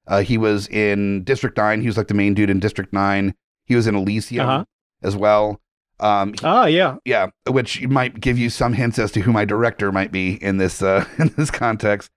[0.06, 1.82] Uh, he was in District Nine.
[1.82, 3.34] He was like the main dude in District Nine.
[3.66, 4.64] He was in Elysium Uh-huh.
[5.02, 5.60] as well.
[6.00, 6.96] Um, Ah, yeah.
[7.04, 10.56] yeah, which might give you some hints as to who my director might be in
[10.56, 12.10] this uh, in this context.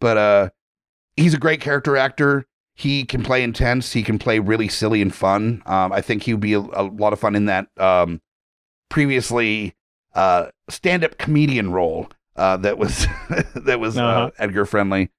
[0.00, 0.50] But uh,
[1.16, 2.44] he's a great character actor.
[2.74, 3.92] He can play intense.
[3.92, 5.62] He can play really silly and fun.
[5.64, 8.20] Um, I think he would be a, a lot of fun in that um,
[8.90, 9.76] previously
[10.14, 13.06] uh, stand-up comedian role uh, that was
[13.54, 14.30] that was uh, Uh-huh.
[14.38, 15.10] Edgar Friendly.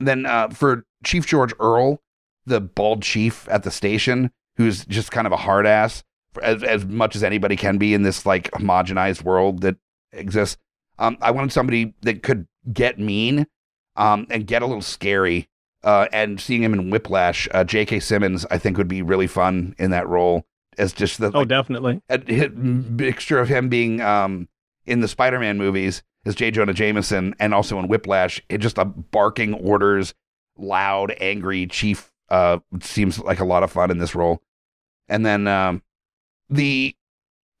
[0.00, 2.00] Then uh, for Chief George Earl,
[2.46, 6.02] the bald chief at the station, who's just kind of a hard ass
[6.42, 9.76] as, as much as anybody can be in this like homogenized world that
[10.12, 10.56] exists.
[10.98, 13.46] Um, I wanted somebody that could get mean
[13.96, 15.48] um, and get a little scary.
[15.84, 17.98] Uh, and seeing him in Whiplash, uh, J.K.
[17.98, 20.46] Simmons, I think would be really fun in that role
[20.78, 22.00] as just the Oh, like, definitely.
[22.08, 24.48] a hit mixture of him being um,
[24.86, 26.50] in the Spider-Man movies as J.
[26.50, 28.40] Jonah Jameson and also in Whiplash.
[28.48, 30.14] It just a barking orders,
[30.56, 34.40] loud, angry chief uh, seems like a lot of fun in this role.
[35.08, 35.82] And then um,
[36.48, 36.94] the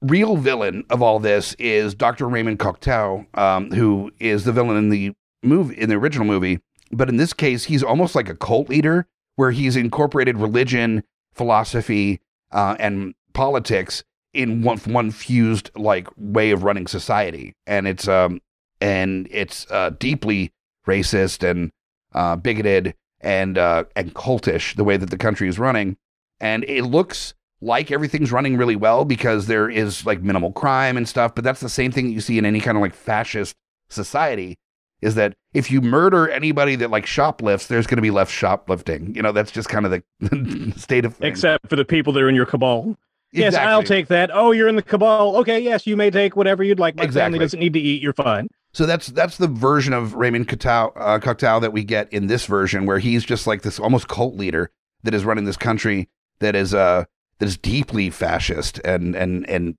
[0.00, 2.28] real villain of all this is Dr.
[2.28, 6.60] Raymond Cocteau, um, who is the villain in the movie in the original movie.
[6.90, 9.06] But in this case, he's almost like a cult leader,
[9.36, 11.02] where he's incorporated religion,
[11.34, 12.20] philosophy,
[12.52, 18.40] uh, and politics in one one fused like way of running society, and it's um
[18.80, 20.52] and it's uh, deeply
[20.86, 21.70] racist and
[22.14, 25.96] uh, bigoted and uh, and cultish the way that the country is running,
[26.40, 31.08] and it looks like everything's running really well because there is like minimal crime and
[31.08, 33.54] stuff, but that's the same thing that you see in any kind of like fascist
[33.88, 34.58] society.
[35.02, 39.14] Is that if you murder anybody that like shoplifts, there's going to be left shoplifting.
[39.14, 41.28] You know, that's just kind of the state of things.
[41.38, 42.96] Except for the people that are in your cabal.
[43.32, 44.30] Yes, I'll take that.
[44.32, 45.36] Oh, you're in the cabal.
[45.38, 46.96] Okay, yes, you may take whatever you'd like.
[46.96, 47.24] My Exactly.
[47.24, 48.02] family doesn't need to eat.
[48.02, 48.48] You're fine.
[48.74, 52.86] So that's that's the version of Raymond Cocteau, uh, that we get in this version,
[52.86, 54.70] where he's just like this almost cult leader
[55.02, 56.08] that is running this country
[56.40, 57.04] that is uh
[57.38, 59.76] that is deeply fascist and and and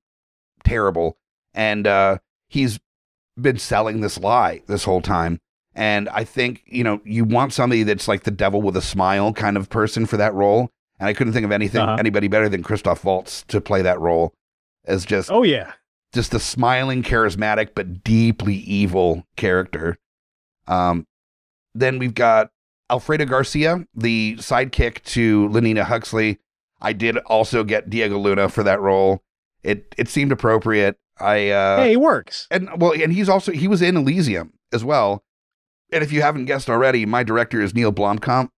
[0.64, 1.18] terrible,
[1.54, 2.18] and uh,
[2.48, 2.80] he's
[3.40, 5.40] been selling this lie this whole time.
[5.76, 9.34] And I think you know you want somebody that's like the devil with a smile
[9.34, 10.70] kind of person for that role.
[11.00, 11.96] And I couldn't think of anything Uh-huh.
[12.00, 14.34] anybody better than Christoph Waltz to play that role
[14.86, 15.74] as just Oh yeah.
[16.14, 19.98] just the smiling, charismatic, but deeply evil character.
[20.68, 21.08] Um,
[21.74, 22.50] then we've got
[22.90, 26.40] Alfredo Garcia, the sidekick to Lenina Huxley.
[26.80, 29.24] I did also get Diego Luna for that role.
[29.64, 30.98] It it seemed appropriate.
[31.20, 32.48] I uh, hey, it works.
[32.52, 35.24] and well, and he's also he was in Elysium as well.
[35.92, 38.50] And if you haven't guessed already, my director is Neill Blomkamp,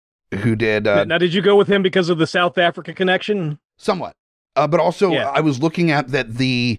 [0.42, 3.58] who did uh, now, did you go with him because of the South Africa connection?
[3.76, 4.14] somewhat
[4.54, 5.28] uh, but also Yeah.
[5.30, 6.78] i was looking at that the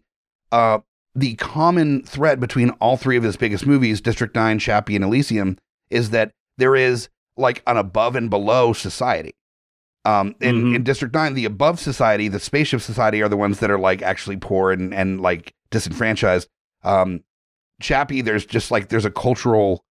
[0.53, 0.79] uh,
[1.13, 5.57] the common thread between all three of his biggest movies district 9 chappie and elysium
[5.89, 9.35] is that there is like an above and below society
[10.05, 10.75] um, in, Mhm.
[10.75, 14.01] in district 9 the above society the spaceship society are the ones that are like
[14.01, 16.47] actually poor and, and like disenfranchised
[16.83, 17.23] um,
[17.81, 19.83] chappie there's just like there's a cultural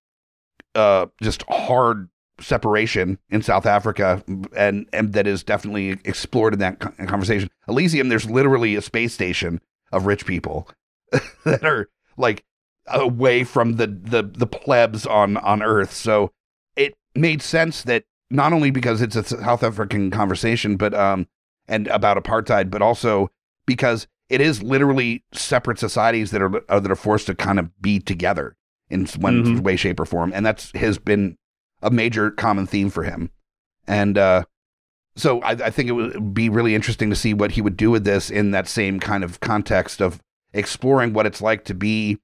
[0.74, 2.08] uh, just hard
[2.40, 4.24] separation in South Africa,
[4.56, 7.48] and and that is definitely explored in that conversation.
[7.68, 9.60] Elysium, there's literally a space station
[9.92, 10.68] of rich people
[11.44, 12.44] that are like
[12.88, 15.92] away from the the the plebs on on Earth.
[15.92, 16.32] So
[16.74, 18.04] it made sense that
[18.34, 21.26] not only because it's a South African conversation, but um
[21.68, 23.30] and about apartheid, but also
[23.66, 27.70] because it is literally separate societies that are uh, that are forced to kind of
[27.80, 28.56] be together
[28.90, 29.60] in one Mhm.
[29.60, 31.36] way, shape, or form, and that's has been
[31.82, 33.30] a major common theme for him.
[33.86, 34.44] And uh,
[35.16, 37.90] so I, I think it would be really interesting to see what he would do
[37.90, 40.20] with this in that same kind of context of
[40.52, 42.18] exploring what it's like to be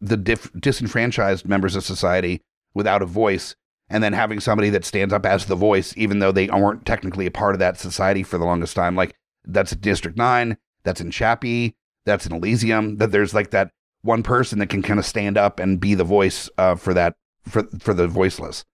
[0.00, 2.40] the dif- disenfranchised members of society
[2.74, 3.54] without a voice,
[3.92, 7.26] and then having somebody that stands up as the voice, even though they weren't technically
[7.26, 8.96] a part of that society for the longest time.
[8.96, 9.14] Like
[9.44, 11.76] that's District Nine, that's in Chappie,
[12.06, 12.96] that's in Elysium.
[12.96, 13.70] That there's like that
[14.00, 17.14] one person that can kind of stand up and be the voice uh, for that
[17.48, 18.64] for for the voiceless.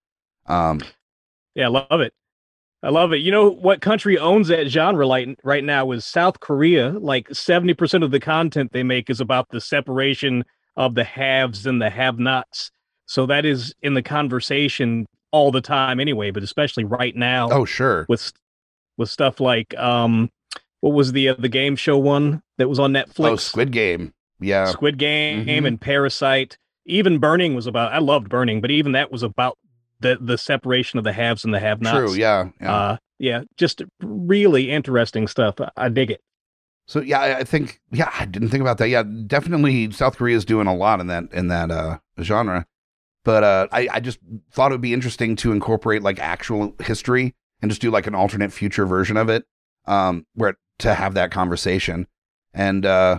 [0.47, 0.81] Um,
[1.55, 2.15] Yeah, I love it.
[2.83, 3.17] I love it.
[3.17, 6.91] You know what country owns that genre like right now is South Korea.
[6.91, 10.45] Like 70% of the content they make is about the separation
[10.77, 12.71] of the haves and the have-nots.
[13.09, 17.65] So that is in the conversation all the time anyway, but especially right now oh
[17.65, 18.33] sure, with
[18.97, 20.31] with stuff like um
[20.81, 23.29] what was the uh, the game show one that was on Netflix?
[23.31, 25.67] oh Squid Game, yeah, Squid Game Mhm.
[25.67, 26.57] and Parasite.
[26.87, 27.93] Even Burning was about.
[27.93, 29.59] I loved Burning, but even that was about
[30.01, 31.97] the the separation of the haves and the have-nots.
[32.13, 32.75] true, yeah, yeah.
[32.75, 35.61] Uh, yeah, just really interesting stuff.
[35.61, 36.21] I, I dig it.
[36.87, 38.89] So yeah, I I think yeah, I didn't think about that.
[38.89, 42.65] Yeah, definitely South Korea is doing a lot in that in that uh genre.
[43.29, 44.21] But uh I, I just
[44.53, 48.15] thought it would be interesting to incorporate like actual history and just do like an
[48.15, 49.45] alternate future version of it.
[49.85, 52.07] Um where to have that conversation.
[52.55, 53.19] And uh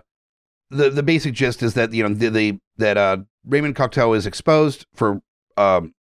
[0.72, 4.26] the the basic gist is that, you know, the, the that uh Raymond Cocteau is
[4.26, 5.22] exposed for
[5.57, 5.93] um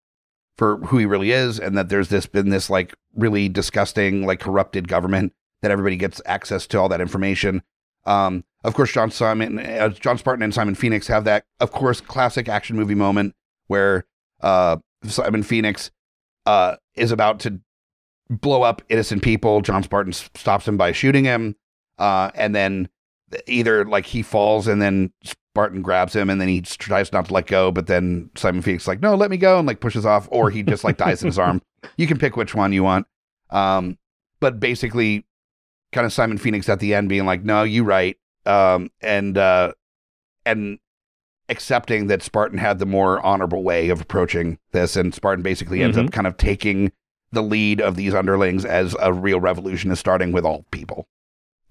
[0.57, 4.41] for who he really is and that there's this been this like really disgusting like
[4.41, 7.61] corrupted government that everybody gets access to all that information.
[8.07, 12.01] Um, of course, John Simon, uh, John Spartan, and Simon Phoenix have that, of course,
[12.01, 13.35] classic action movie moment
[13.69, 14.05] where
[14.41, 15.91] uh, Simon Phoenix
[16.47, 17.61] uh, is about to
[18.29, 19.61] blow up innocent people.
[19.63, 21.57] John Spartan stops him by shooting him,
[21.99, 22.89] uh, and then
[23.47, 27.33] either like he falls and then Spartan grabs him and then he tries not to
[27.35, 30.29] let go, but then Simon Phoenix like, no, let me go, and like pushes off,
[30.31, 31.63] or he just like dies in his arm.
[31.97, 33.07] You can pick which one you want.
[33.51, 33.99] Um,
[34.41, 35.27] but basically,
[35.93, 38.17] kind of Simon Phoenix at the end being like, "No, you right,"
[38.47, 39.73] um, and uh,
[40.45, 40.79] and
[41.49, 45.97] accepting that Spartan had the more honorable way of approaching this, and Spartan basically ends
[45.97, 46.93] up kind of taking
[47.33, 51.07] the lead of these underlings as a real revolution is starting with all people.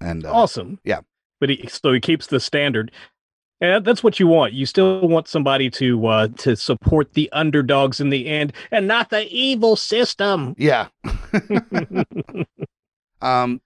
[0.00, 0.78] And uh, awesome.
[0.84, 1.00] yeah.
[1.40, 2.90] But he so he keeps the standard.
[3.60, 4.52] And that's what you want.
[4.52, 9.10] You still want somebody to uh to support the underdogs in the end and not
[9.10, 10.54] the evil system.
[10.56, 10.88] yeah,
[13.20, 13.60] um,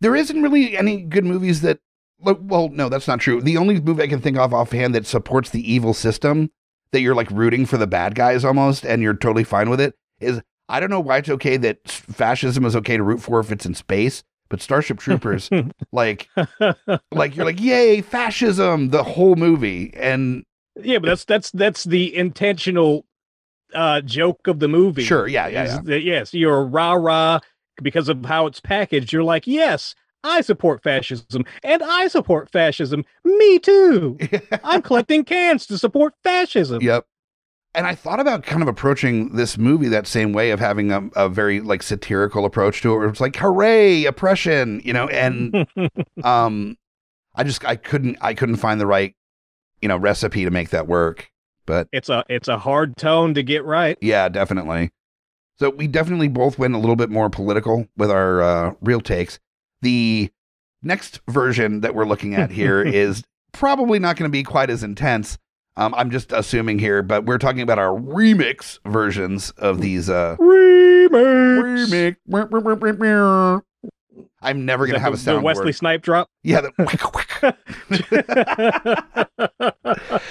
[0.00, 1.78] there isn't really any good movies that.
[2.22, 3.40] Well, no, that's not true.
[3.40, 6.50] The only movie I can think of offhand that supports the evil system
[6.92, 9.94] that you're like rooting for the bad guys almost, and you're totally fine with it
[10.20, 13.50] is I don't know why it's okay that fascism is okay to root for if
[13.50, 15.50] it's in space, but Starship Troopers,
[15.92, 16.28] like,
[17.10, 20.44] like you're like, yay, fascism, the whole movie, and
[20.80, 23.04] yeah, but that's that's that's the intentional
[23.74, 25.02] uh joke of the movie.
[25.02, 25.80] sure, yeah, yeah, yeah.
[25.84, 27.40] that, yes, you're rah rah
[27.82, 29.12] because of how it's packaged.
[29.12, 29.94] You're like, yes,
[30.24, 33.04] I support fascism, and I support fascism.
[33.24, 34.18] Me too.
[34.64, 36.82] I'm collecting cans to support fascism.
[36.82, 37.06] Yep.
[37.74, 41.08] And I thought about kind of approaching this movie that same way of having a,
[41.14, 45.66] a very like satirical approach to it, where it's like, hooray, oppression, you know, and
[46.24, 46.76] um,
[47.34, 49.14] I just I couldn't I couldn't find the right
[49.80, 51.30] you know recipe to make that work.
[51.66, 53.96] But it's a it's a hard tone to get right.
[54.00, 54.90] yeah, definitely.
[55.58, 59.38] So we definitely both went a little bit more political with our uh, real takes.
[59.82, 60.30] The
[60.82, 63.22] next version that we're looking at here is
[63.52, 65.38] probably not going to be quite as intense.
[65.76, 70.10] Um, I'm just assuming here, but we're talking about our remix versions of these.
[70.10, 71.86] Uh, Remix.
[71.88, 72.16] remix.
[74.42, 75.40] I'm never going to have a the, the.
[75.40, 76.28] Wesley Snipe drop.
[76.42, 76.62] Yeah.
[76.62, 77.56] The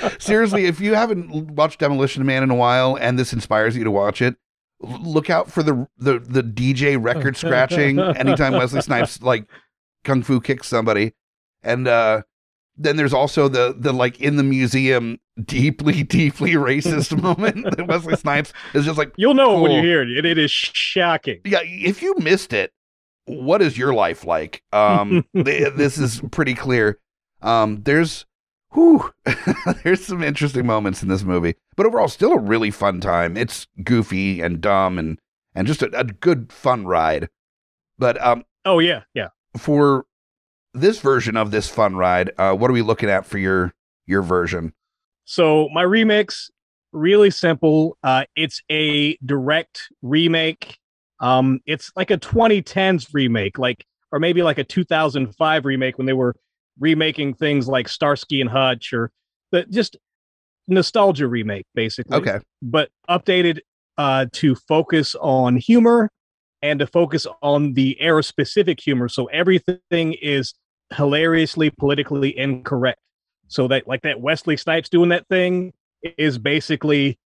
[0.19, 3.91] Seriously, if you haven't watched Demolition Man in a while and this inspires you to
[3.91, 4.35] watch it,
[4.81, 9.45] look out for the the, the DJ record scratching anytime Wesley Snipes like
[10.03, 11.13] kung fu kicks somebody.
[11.63, 12.21] And uh
[12.77, 18.15] then there's also the the like in the museum deeply deeply racist moment that Wesley
[18.15, 20.09] Snipes is just like You'll know it when you hear it.
[20.09, 21.41] It, it is shocking.
[21.43, 22.71] yeah, if you missed it,
[23.25, 24.63] what is your life like?
[24.71, 26.99] Um, th- this is pretty clear.
[27.41, 28.25] Um, there's,
[28.73, 29.11] whew,
[29.83, 33.37] there's some interesting moments in this movie, but overall, still a really fun time.
[33.37, 35.19] It's goofy and dumb and
[35.55, 37.29] and just a, a good fun ride.
[37.97, 39.29] But um, Oh yeah, yeah.
[39.57, 40.05] for
[40.73, 43.73] this version of this fun ride, uh, what are we looking at for your
[44.05, 44.73] your version?
[45.25, 46.49] So my remix,
[46.91, 47.97] really simple.
[48.03, 50.77] Uh, it's a direct remake.
[51.19, 56.13] Um, it's like a 2010s remake, like or maybe like a 2005 remake when they
[56.13, 56.35] were
[56.79, 59.11] remaking things like Starsky and Hutch or
[59.51, 59.97] the just
[60.67, 62.17] nostalgia remake, basically.
[62.17, 62.39] Okay.
[62.61, 63.59] But updated
[63.97, 66.09] uh, to focus on humor
[66.61, 69.09] and to focus on the era specific humor.
[69.09, 70.53] So everything is
[70.93, 72.99] hilariously politically incorrect.
[73.47, 75.73] So that like that Wesley Snipes doing that thing
[76.17, 77.17] is basically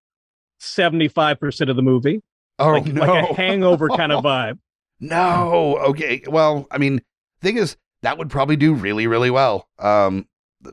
[0.62, 2.22] 75% of the movie.
[2.60, 3.02] Oh like, no.
[3.02, 4.58] like a hangover kind of vibe.
[5.00, 5.78] no.
[5.90, 6.24] Okay.
[6.28, 7.02] Well, I mean,
[7.42, 9.68] thing is that would probably do really really well.
[9.80, 10.28] Um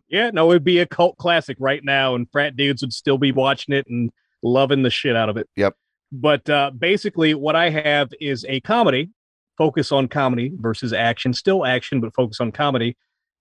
[0.08, 3.32] Yeah, no, it'd be a cult classic right now, and frat dudes would still be
[3.32, 4.10] watching it and
[4.42, 5.48] loving the shit out of it.
[5.56, 5.74] Yep.
[6.12, 9.10] But uh, basically, what I have is a comedy,
[9.56, 12.96] focus on comedy versus action, still action, but focus on comedy.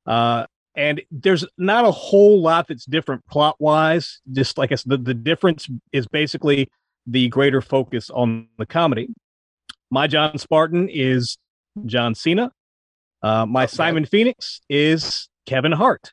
[0.06, 4.22] Uh, and there's not a whole lot that's different plot wise.
[4.32, 6.70] Just like I said, the, the difference is basically
[7.08, 9.10] the greater focus on the comedy.
[9.90, 11.38] My John Spartan is
[11.86, 12.52] John Cena.
[13.22, 13.72] Uh, my Okay.
[13.76, 16.12] Simon Phoenix is Kevin Hart.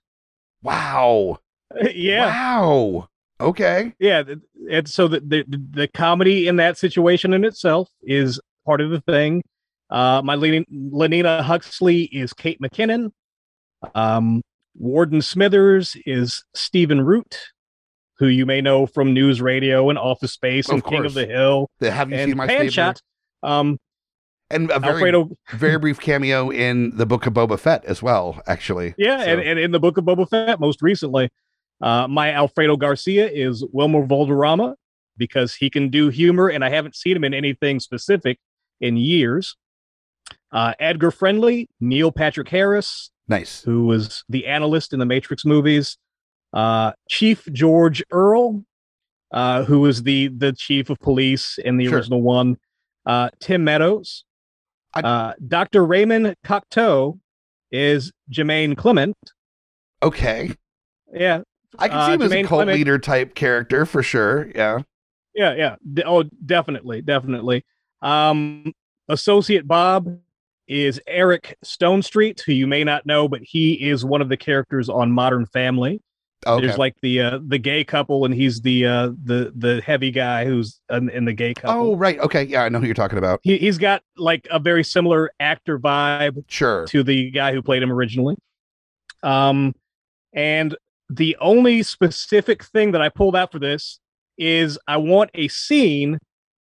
[0.62, 1.38] wow.
[1.94, 3.08] yeah, Wow.
[3.40, 3.92] Okay.
[3.98, 4.22] yeah.
[4.70, 9.00] And so the, the the comedy in that situation in itself is part of the
[9.02, 9.42] thing.
[9.90, 13.10] Uh, my Len- Lenina Huxley is Kate McKinnon.
[13.94, 14.42] Um,
[14.78, 17.38] Warden Smithers is Stephen Root,
[18.18, 21.26] who you may know from News Radio and Office Space and Of King of the
[21.26, 22.70] Hill have you and seen my Pan Stapler?
[22.70, 23.00] Shot.
[23.42, 23.78] Um,
[24.50, 28.40] And a very Alfredo, very brief cameo in the Book of Boba Fett as well.
[28.46, 28.94] Actually.
[28.96, 31.30] yeah, So- and, and in the Book of Boba Fett most recently.
[31.80, 34.76] Uh, my Alfredo Garcia is Wilmer Valderrama
[35.18, 38.38] because he can do humor, and I haven't seen him in anything specific
[38.80, 39.56] in years.
[40.52, 43.62] Uh, Edgar Friendly, Neil Patrick Harris, nice.
[43.62, 45.98] who was the analyst in the Matrix movies.
[46.52, 48.64] Uh, chief George Earl,
[49.32, 51.96] uh, who was the the chief of police in the Sure.
[51.98, 52.56] original one.
[53.04, 54.24] Uh, Tim Meadows.
[55.04, 55.84] Uh, Dr.
[55.84, 57.18] Raymond Cocteau
[57.70, 59.16] is Jermaine Clement.
[60.02, 60.52] Okay.
[61.12, 61.42] Yeah,
[61.78, 64.50] I can Uh, see him as a cult Clement- leader type character for sure.
[64.54, 64.80] Yeah.
[65.34, 65.76] yeah, yeah.
[65.94, 67.64] D- oh, definitely, definitely.
[68.02, 68.72] Um,
[69.08, 70.18] Associate Bob
[70.68, 74.88] is Eric Stonestreet, who you may not know, but he is one of the characters
[74.88, 76.00] on Modern Family.
[76.46, 76.66] Okay.
[76.66, 80.44] There's like the uh, the gay couple, and he's the uh, the the heavy guy
[80.44, 81.92] who's in, in the gay couple.
[81.92, 82.18] oh, right.
[82.20, 82.44] Okay.
[82.44, 83.40] Yeah, I know who you're talking about.
[83.42, 86.86] he he's got like a very similar actor vibe Sure.
[86.86, 88.36] to the guy who played him originally.
[89.22, 89.74] Um,
[90.32, 90.76] and
[91.10, 93.98] the only specific thing that I pulled out for this
[94.38, 96.18] is I want a scene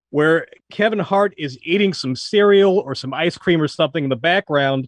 [0.10, 4.16] where Kevin Hart is eating some cereal or some ice cream or something in the
[4.16, 4.88] background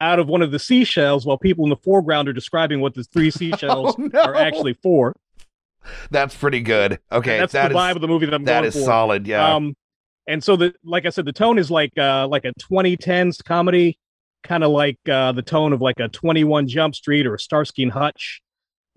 [0.00, 3.04] out of one of the seashells while people in the foreground are describing what the
[3.04, 4.20] three seashells Oh, no.
[4.22, 5.14] are actually for.
[6.10, 6.98] That's pretty good.
[7.12, 7.38] Okay.
[7.38, 8.80] That's that the is- vibe of the movie that I'm that is for.
[8.80, 9.26] solid.
[9.26, 9.54] Yeah.
[9.54, 9.74] Um,
[10.26, 13.98] and so the like I said, the tone is like uh like a 2010s comedy,
[14.42, 17.82] kind of like uh the tone of like a 21 Jump Street or a Starsky
[17.82, 18.40] and Hutch.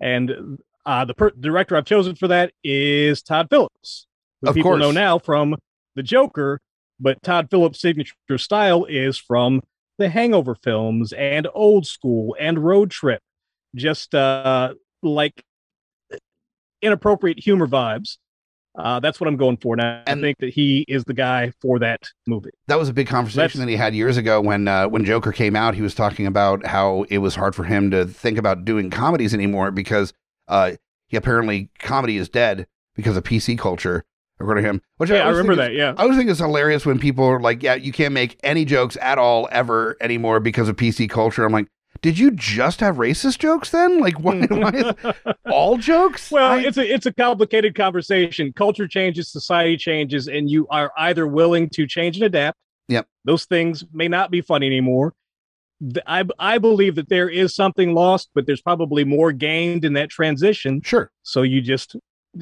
[0.00, 4.06] And uh the per- director I've chosen for that is Todd Phillips,
[4.40, 4.80] who Of people course.
[4.80, 5.56] know now from
[5.96, 6.60] The Joker,
[6.98, 9.60] but Todd Phillips' signature style is from
[9.98, 13.20] the Hangover films and Old School and Road Trip.
[13.74, 15.42] Just uh like
[16.82, 18.18] inappropriate humor vibes.
[18.78, 20.02] Uh, that's what I'm going for now.
[20.06, 22.50] And- I think that he is the guy for that movie.
[22.68, 25.32] that was a big conversation That's- that he had years ago when uh, when Joker
[25.32, 25.74] came out.
[25.74, 29.34] He was talking about how it was hard for him to think about doing comedies
[29.34, 30.12] anymore because
[30.46, 30.72] uh,
[31.08, 34.04] he apparently comedy is dead because of PC culture,
[34.40, 34.82] according to him.
[34.98, 35.72] Which Yeah, I always remember that.
[35.74, 38.64] Yeah, I always think it's hilarious when people are like, "Yeah, you can't make any
[38.64, 41.68] jokes at all ever anymore because of PC culture." I'm like,
[42.02, 43.98] "Did you just have racist jokes then?
[44.00, 45.14] Like, why, why is
[45.50, 48.52] all jokes?" well, I- it's a it's a complicated conversation.
[48.52, 52.56] Culture changes, society changes, and you are either willing to change and adapt.
[52.88, 53.06] Yep.
[53.24, 55.14] Those things may not be funny anymore.
[56.06, 60.10] I I believe that there is something lost, but there's probably more gained in that
[60.10, 60.80] transition.
[60.82, 61.10] sure.
[61.22, 61.94] So you just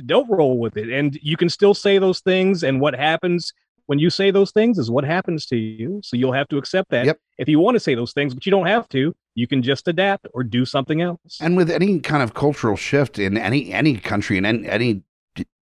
[0.06, 2.62] don't roll with it, and you can still say those things.
[2.62, 3.52] And what happens
[3.86, 6.00] when you say those things is what happens to you.
[6.02, 7.06] So you'll have to accept that.
[7.06, 7.18] Yep.
[7.38, 9.86] If you want to say those things, but you don't have to, you can just
[9.86, 11.38] adapt or do something else.
[11.40, 15.02] And with any kind of cultural shift in any any country in any, any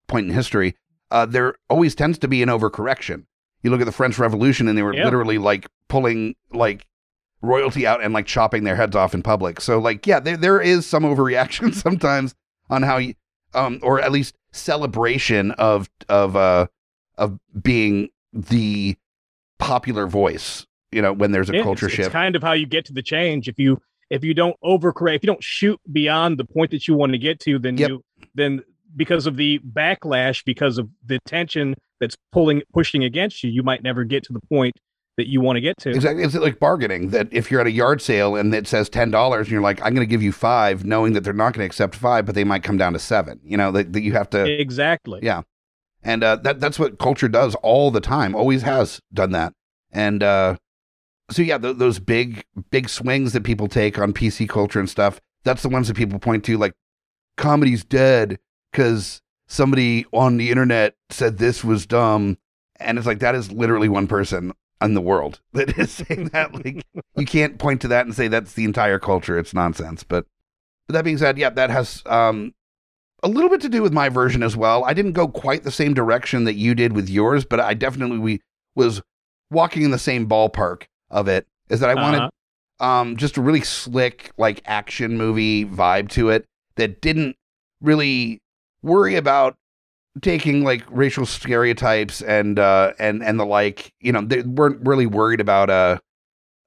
[0.07, 0.75] point in history,
[1.11, 3.25] uh, there always tends to be an overcorrection.
[3.61, 5.05] You look at the French Revolution, and they were Yeah.
[5.05, 6.85] literally like pulling like
[7.41, 9.59] royalty out and like chopping their heads off in public.
[9.59, 12.35] So like, yeah, there there is some overreaction sometimes
[12.69, 13.13] on how you,
[13.53, 16.67] um, or at least celebration of of uh
[17.17, 18.95] of being the
[19.59, 22.07] popular voice you know, when there's a Yeah, culture it's, shift.
[22.07, 23.49] It's kind of how you get to the change.
[23.49, 26.93] If you if you don't overcorrect, if you don't shoot beyond the point that you
[26.93, 27.89] want to get to, then Yep.
[27.89, 28.03] you
[28.35, 28.63] then
[28.95, 33.81] because of the backlash, because of the tension that's pulling pushing against you, you might
[33.81, 34.73] never get to the point
[35.17, 35.91] that you want to get to.
[35.91, 36.23] Exactly.
[36.23, 39.47] It's like bargaining that if you're at a yard sale and it says $10 and
[39.49, 41.95] you're like, I'm going to give you five, knowing that they're not going to accept
[41.95, 44.59] five, but they might come down to seven, you know, that, that you have to.
[44.59, 45.19] Exactly.
[45.21, 45.41] Yeah.
[46.03, 48.35] And uh, that that's what culture does all the time.
[48.35, 49.53] Always has done that.
[49.91, 50.57] And uh,
[51.31, 55.21] so yeah, th- those big big swings that people take on PC culture and stuff.
[55.45, 56.73] That's the ones that people point to, like
[57.37, 58.37] comedy's dead
[58.71, 62.37] because somebody on the internet said this was dumb,
[62.81, 64.51] and it's like that is literally one person
[64.83, 66.53] in the world that is saying that.
[66.53, 66.83] Like
[67.15, 69.37] you can't point to that and say that's the entire culture.
[69.37, 70.03] It's nonsense.
[70.03, 70.25] But,
[70.87, 72.53] but that being said, yeah, that has um,
[73.23, 74.83] a little bit to do with my version as well.
[74.83, 78.17] I didn't go quite the same direction that you did with yours, but I definitely
[78.19, 78.41] we
[78.75, 79.01] was
[79.51, 81.45] walking in the same ballpark of it.
[81.69, 82.85] Is that I wanted Uh-huh.
[82.85, 87.35] um just a really slick like action movie vibe to it that didn't
[87.81, 88.41] really
[88.81, 89.55] worry about
[90.21, 95.07] taking like racial stereotypes and uh and and the like you know they weren't really
[95.07, 95.97] worried about uh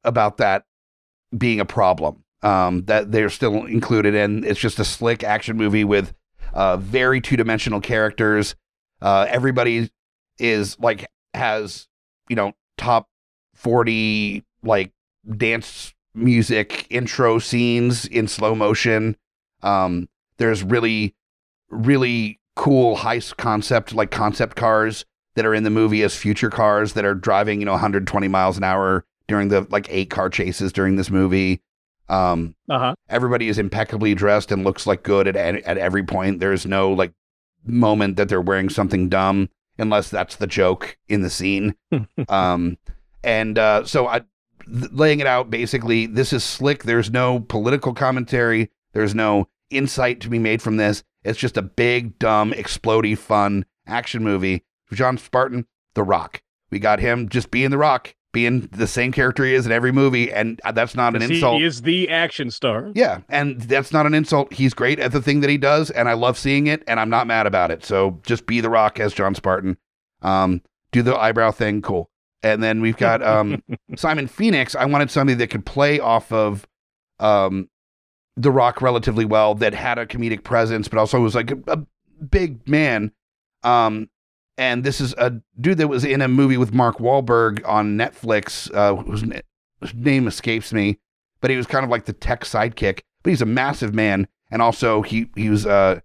[0.05, 0.65] about that
[1.37, 4.45] being a problem um that they're still included in.
[4.45, 6.13] It's just a slick action movie with
[6.55, 8.57] uh very two-dimensional characters.
[9.01, 9.91] Uh everybody
[10.39, 11.87] is like has
[12.29, 13.09] you know top
[13.55, 14.93] 40 like
[15.37, 19.17] dance music intro scenes in slow motion.
[19.63, 21.15] Um there's really
[21.71, 25.05] really cool high s- concept like concept cars
[25.37, 28.57] that are in the movie as future cars that are driving you know 120 miles
[28.57, 31.63] an hour during the like eight car chases during this movie.
[32.09, 32.95] Um Uh-huh.
[33.09, 36.41] everybody is impeccably dressed and looks like good at at every point.
[36.41, 37.13] There's no like
[37.65, 39.49] moment that they're wearing something dumb
[39.79, 41.75] unless that's the joke in the scene.
[42.29, 42.79] Um
[43.25, 46.85] and uh so i th- laying it out basically this is slick.
[46.85, 48.71] There's no political commentary.
[48.93, 53.65] There's no insight to be made from this it's just a big dumb explodey fun
[53.87, 58.87] action movie john spartan the rock we got him just being the rock being the
[58.87, 61.65] same character he is in every movie and uh, that's not an He- insult He
[61.65, 62.91] is the action star.
[62.95, 64.53] yeah, and that's not an insult.
[64.53, 67.09] He's great at the thing that he does, and I love seeing it, and I'm
[67.09, 67.83] not mad about it.
[67.83, 69.79] So just be the Rock as John Spartan.
[70.21, 70.61] Um,
[70.93, 72.11] do the eyebrow thing, cool.
[72.43, 73.63] And then we've got um,
[73.97, 74.75] Simon Phoenix.
[74.75, 76.67] I wanted somebody that could play off of
[77.21, 77.71] um,
[78.37, 81.79] the Rock relatively well, that had a comedic presence, but also was like a, a
[82.25, 83.13] big man.
[83.63, 84.09] Um,
[84.59, 88.73] and this is a dude that was in a movie with Mark Wahlberg on Netflix,
[88.75, 89.25] uh, whose,
[89.81, 90.99] whose name escapes me
[91.41, 93.03] but he was kind of like the tech sidekick.
[93.23, 96.01] But he's a massive man, and also he he was uh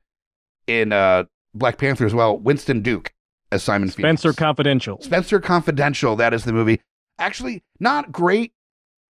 [0.67, 2.38] in uh Black Panther as well.
[2.38, 3.13] Winston Duke
[3.51, 4.39] as Simon Spencer Phoenix.
[4.39, 5.01] Confidential.
[5.01, 6.15] Spencer Confidential.
[6.15, 6.82] That is the movie.
[7.19, 8.53] Actually, not great,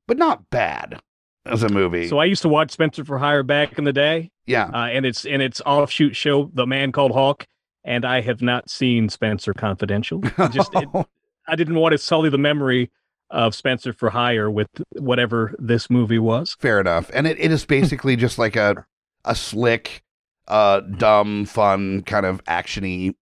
[0.07, 1.01] but not bad
[1.45, 2.07] as a movie.
[2.07, 5.05] So I used to watch Spencer for Hire back in the day, yeah, uh, and
[5.05, 7.45] it's in its offshoot show, The Man Called Hawk,
[7.83, 10.19] and I have not seen Spencer Confidential.
[10.51, 10.87] Just it,
[11.47, 12.91] I didn't want to sully the memory
[13.29, 14.67] of Spencer for Hire with
[14.99, 16.55] whatever this movie was.
[16.59, 17.09] fair enough.
[17.13, 18.85] And it, it is basically just like a
[19.23, 20.03] a slick,
[20.47, 23.15] uh, dumb, fun kind of actiony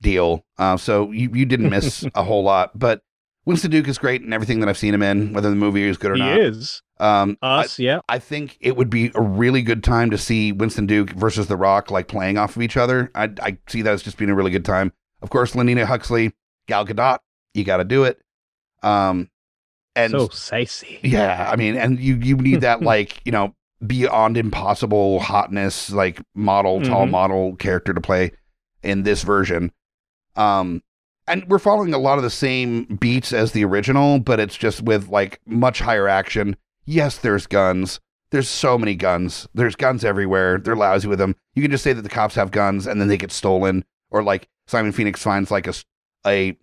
[0.00, 0.44] deal.
[0.58, 3.02] Uh, so you you didn't miss a whole lot, but.
[3.46, 5.96] Winston Duke is great in everything that I've seen him in, whether the movie is
[5.96, 6.38] good or He not.
[6.38, 8.00] is Um, I- us, yeah.
[8.08, 11.56] I think it would be a really good time to see Winston Duke versus The
[11.56, 13.10] Rock like playing off of each other.
[13.14, 14.92] I, I see that as just being a really good time.
[15.22, 16.32] Of course, Lenina Huxley,
[16.66, 17.18] Gal Gadot,
[17.54, 18.20] you got to do it.
[18.82, 19.30] Um,
[19.94, 20.98] and so sassy.
[21.02, 23.54] yeah, I mean, and you you need that like you know
[23.86, 27.10] beyond impossible hotness like model, tall Mhm.
[27.10, 28.32] model character to play
[28.82, 29.72] in this version.
[30.36, 30.82] Um,
[31.28, 34.82] and we're following a lot of the same beats as the original, but it's just
[34.82, 36.56] with like much higher action.
[36.84, 38.00] Yes, there's guns.
[38.30, 39.48] There's so many guns.
[39.54, 40.58] There's guns everywhere.
[40.58, 41.36] They're lousy with them.
[41.54, 44.22] You can just say that the cops have guns and then they get stolen, or
[44.22, 45.74] like Simon Phoenix finds like a
[46.26, 46.56] a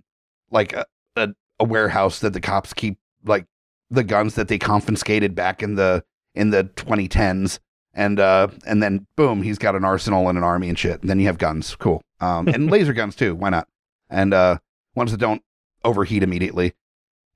[0.52, 0.86] like a,
[1.16, 3.46] a, a warehouse that the cops keep like
[3.90, 6.04] the guns that they confiscated back in the
[6.36, 7.60] in the 2010s
[7.94, 11.10] and uh and then boom he's got an arsenal and an army and shit and
[11.10, 13.68] then you have guns cool um and laser guns too why not
[14.14, 14.58] and uh
[14.96, 15.42] ones that don't
[15.84, 16.74] overheat immediately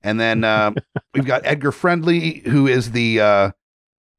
[0.03, 0.71] and then uh
[1.13, 3.51] we've got edgar friendly who is the uh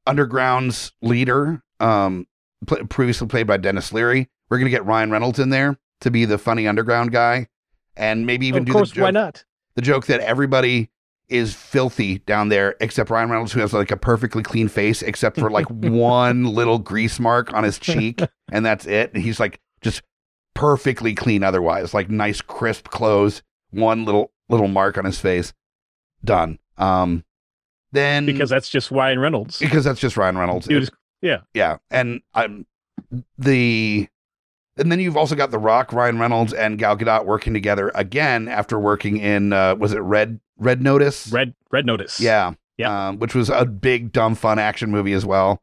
[0.06, 2.26] underground's leader um
[2.66, 6.24] pl- previously played by denis leary we're gonna get ryan reynolds in there to be
[6.24, 7.46] the funny underground guy
[7.96, 9.44] and maybe even of do course, the joke why not?
[9.74, 10.90] the joke that everybody
[11.28, 15.38] is filthy down there except Ryan Reynolds, who has like a perfectly clean face, except
[15.38, 19.12] for like one little grease mark on his cheek, and that's it.
[19.12, 20.02] And he's like just
[20.58, 25.52] perfectly clean otherwise, like nice crisp clothes, one little little mark on his face.
[26.24, 26.58] Done.
[26.76, 27.24] Um,
[27.92, 29.58] then because that's just Ryan Reynolds.
[29.60, 30.68] because that's just Ryan Reynolds.
[30.68, 30.90] Is-
[31.22, 31.78] yeah, Yeah.
[31.90, 32.66] and I'm
[33.38, 34.08] the
[34.76, 38.46] and then you've also got The Rock, Ryan Reynolds, and Gal Gadot working together again
[38.48, 41.28] after working in uh, was it Red Red Notice?
[41.32, 42.20] Red Red Notice.
[42.20, 42.54] Yeah.
[42.76, 43.08] Yeah.
[43.08, 45.60] Um, which was a big, dumb, fun action movie as well.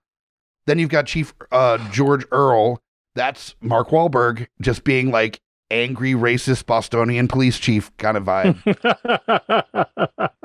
[0.68, 2.82] Then you've got Chief uh, George Earl.
[3.16, 5.42] That's Mark Wahlberg just being like
[5.72, 8.60] angry, racist Bostonian police chief kind of vibe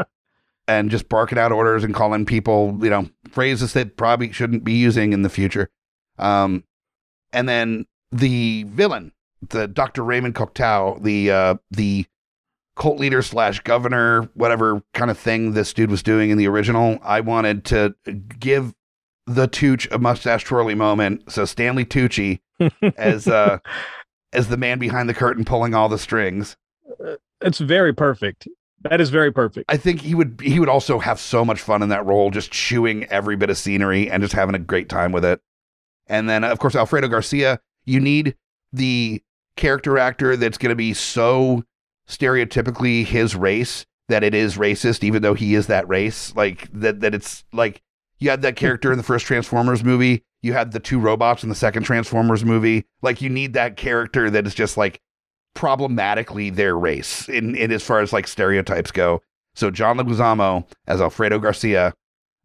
[0.69, 4.75] and just barking out orders and calling people, you know, phrases that probably shouldn't be
[4.75, 5.69] using in the future.
[6.19, 6.65] Um,
[7.33, 9.13] and then the villain,
[9.49, 10.05] the Dr.
[10.05, 12.07] Raymond Cocteau, the uh, the
[12.77, 16.99] cult leader slash governor, whatever kind of thing this dude was doing in the original.
[17.03, 17.95] I wanted to
[18.39, 18.75] give
[19.27, 21.31] the Tooch a mustache twirly moment.
[21.31, 22.41] So Stanley Tucci
[22.97, 23.59] as uh
[24.33, 26.57] as the man behind the curtain pulling all the strings.
[27.41, 28.49] it's very perfect.
[28.83, 29.71] That is very perfect.
[29.71, 32.51] I think he would he would also have so much fun in that role, just
[32.51, 35.41] chewing every bit of scenery and just having a great time with it.
[36.07, 38.37] And then of course Alfredo Garcia, you need
[38.73, 39.23] the
[39.57, 41.65] character actor that's going to be so
[42.09, 46.35] stereotypically his race that it is racist, even though he is that race.
[46.35, 47.83] Like that that it's like
[48.21, 51.49] you had that character in the first Transformers movie, you had the two robots in
[51.49, 52.85] the second Transformers movie.
[53.03, 55.01] Like you need that character that is just like
[55.55, 59.23] problematically their race in, in as far as like stereotypes go.
[59.55, 61.95] So John Leguizamo as Alfredo Garcia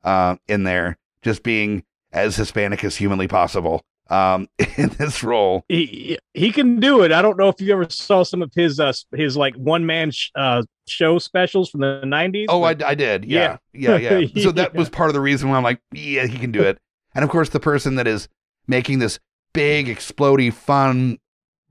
[0.04, 4.48] uh, in there, just being as Hispanic as humanly possible um,
[4.78, 5.66] in this role.
[5.70, 7.12] he he can do it.
[7.12, 10.12] I don't know if you ever saw some of his uh his like one man
[10.12, 12.48] sh- uh show specials from the nineties.
[12.50, 13.26] Oh, I, I did.
[13.26, 13.58] Yeah.
[13.74, 13.98] Yeah.
[13.98, 14.22] Yeah.
[14.44, 14.80] So that Yeah.
[14.80, 16.78] was part of the reason why I'm like, yeah, he can do it.
[17.16, 18.28] And of course, the person that is
[18.68, 19.20] making this
[19.54, 21.18] big, explodey, fun,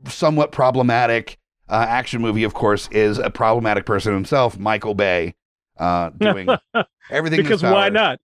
[0.09, 5.35] somewhat problematic uh, action movie, of course, is a problematic person himself, Michael Bay,
[5.79, 6.49] uh, doing
[7.11, 7.43] everything.
[7.43, 8.19] because why not?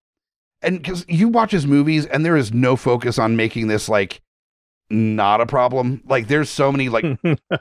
[0.63, 4.21] And because you watch his movies and there is no focus on making this like
[4.93, 6.03] not a problem.
[6.07, 7.05] Like there's so many like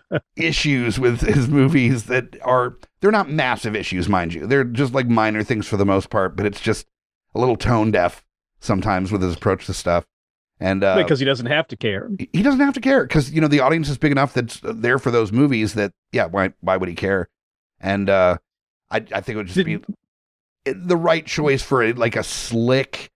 [0.36, 4.48] issues with his movies that are they're not massive issues mind you.
[4.48, 6.88] They're just like minor things for the most part but it's just
[7.36, 8.26] a little tone deaf
[8.60, 10.06] sometimes with his approach to stuff.
[10.60, 12.10] And uh because he doesn't have to care.
[12.34, 15.00] he doesn't have to care because you know the audience is big enough that's there
[15.00, 17.30] for those movies that yeah why why would he care?
[17.80, 18.38] And uh
[18.92, 19.86] i i think it would just be it-
[20.74, 23.10] the right choice for a, like a slick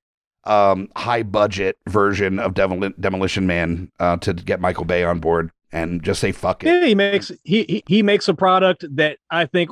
[0.46, 5.52] um high budget version of Demol- demolition man uh to get michael bay on board
[5.74, 9.18] and just say fuck it Yeah, he makes he, he he makes a product that
[9.30, 9.72] I think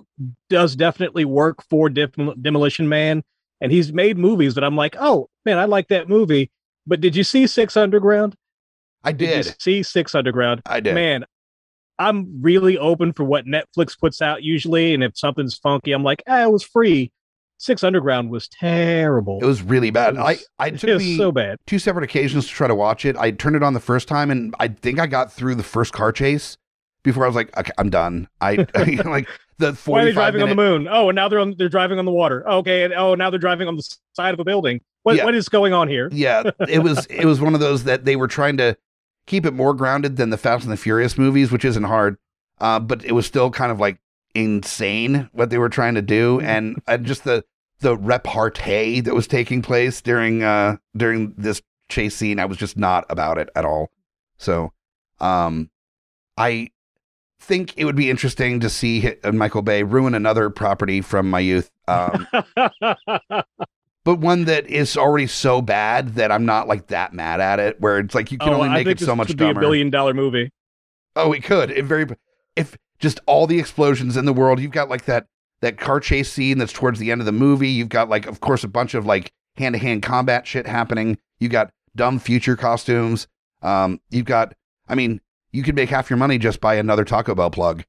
[0.50, 3.24] does definitely work for Dem- Demolition Man,
[3.62, 6.52] and he's made movies that I'm like, oh man, I like that movie.
[6.88, 8.36] But did you see Six Underground?
[9.04, 10.64] i you did see Six Underground?
[10.66, 11.24] i did Man,
[12.00, 16.24] I'm really open for what Netflix puts out usually, and if something's funky, I'm like,
[16.28, 17.12] ah, it was free.
[17.62, 19.38] Six Underground was terrible.
[19.42, 21.58] it was really bad was- i i it took me so bad.
[21.68, 24.32] two separate occasions to try to watch it i turned it on the first time
[24.32, 26.58] and i think i got through the first car chase
[27.04, 28.56] before i was like okay i'm done i
[29.06, 29.28] like
[29.60, 30.88] the 45 Why are they driving on the moon?
[30.90, 32.50] Oh, and now they're on, they're driving on the water.
[32.50, 34.82] Okay, and oh, now they're driving on the side of a building.
[35.04, 35.26] What Yeah.
[35.26, 36.10] what is going on here?
[36.12, 38.76] yeah it was it was one of those that they were trying to
[39.28, 42.18] keep it more grounded than the fast and the furious movies which isn't hard
[42.60, 44.00] uh, but it was still kind of like
[44.34, 47.44] insane what they were trying to do and uh, just the
[47.82, 52.78] the repartee that was taking place during uh during this chase scene i was just
[52.78, 53.92] not about it at all
[54.38, 54.72] so
[55.20, 55.70] um
[56.38, 56.70] i
[57.40, 61.40] think it would be interesting to see uh, michael bay ruin another property from my
[61.40, 62.28] youth um
[64.04, 67.80] but one that is already so bad that I'm not like that mad at it.
[67.80, 69.90] Where it's like you can oh, only make it so much could be a billion
[69.90, 70.52] dollar movie.
[71.16, 71.72] Oh, it could.
[71.72, 72.08] It very
[72.56, 74.60] if just all the explosions in the world.
[74.60, 75.28] You've got like that
[75.62, 77.70] that car chase scene that's towards the end of the movie.
[77.70, 81.18] You've got like, of course, a bunch of like hand to hand combat shit happening.
[81.40, 83.28] You got dumb future costumes.
[83.62, 84.54] Um, you've got.
[84.88, 87.84] I mean, you could make half your money just by another Taco Bell plug.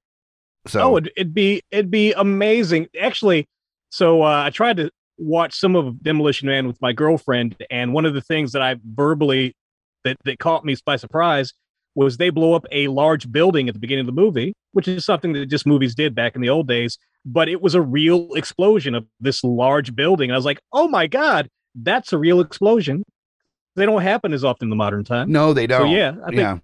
[0.66, 2.88] So Oh, it'd, it'd be it'd be amazing.
[3.00, 3.48] Actually,
[3.90, 8.04] so uh, I tried to watch some of Demolition Man with my girlfriend, and one
[8.04, 9.56] of the things that I verbally
[10.04, 11.52] that that caught me by surprise
[11.94, 15.04] was they blow up a large building at the beginning of the movie, which is
[15.04, 16.98] something that just movies did back in the old days.
[17.24, 20.30] But it was a real explosion of this large building.
[20.30, 23.04] And I was like, oh my god, that's a real explosion.
[23.76, 25.30] They don't happen as often in the modern time.
[25.32, 25.90] no, they don't.
[25.90, 26.58] yeah, I think yeah.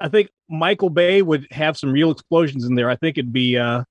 [0.00, 2.88] I think Michael Bay would have some real explosions in there.
[2.88, 3.84] I think it'd be uh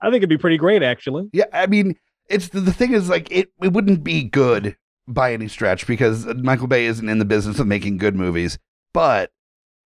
[0.00, 1.28] I think it'd be pretty great actually.
[1.32, 1.96] Yeah, I mean,
[2.28, 4.76] it's the, the thing is like it it wouldn't be good
[5.06, 8.58] by any stretch because Michael Bay isn't in the business of making good movies,
[8.92, 9.30] but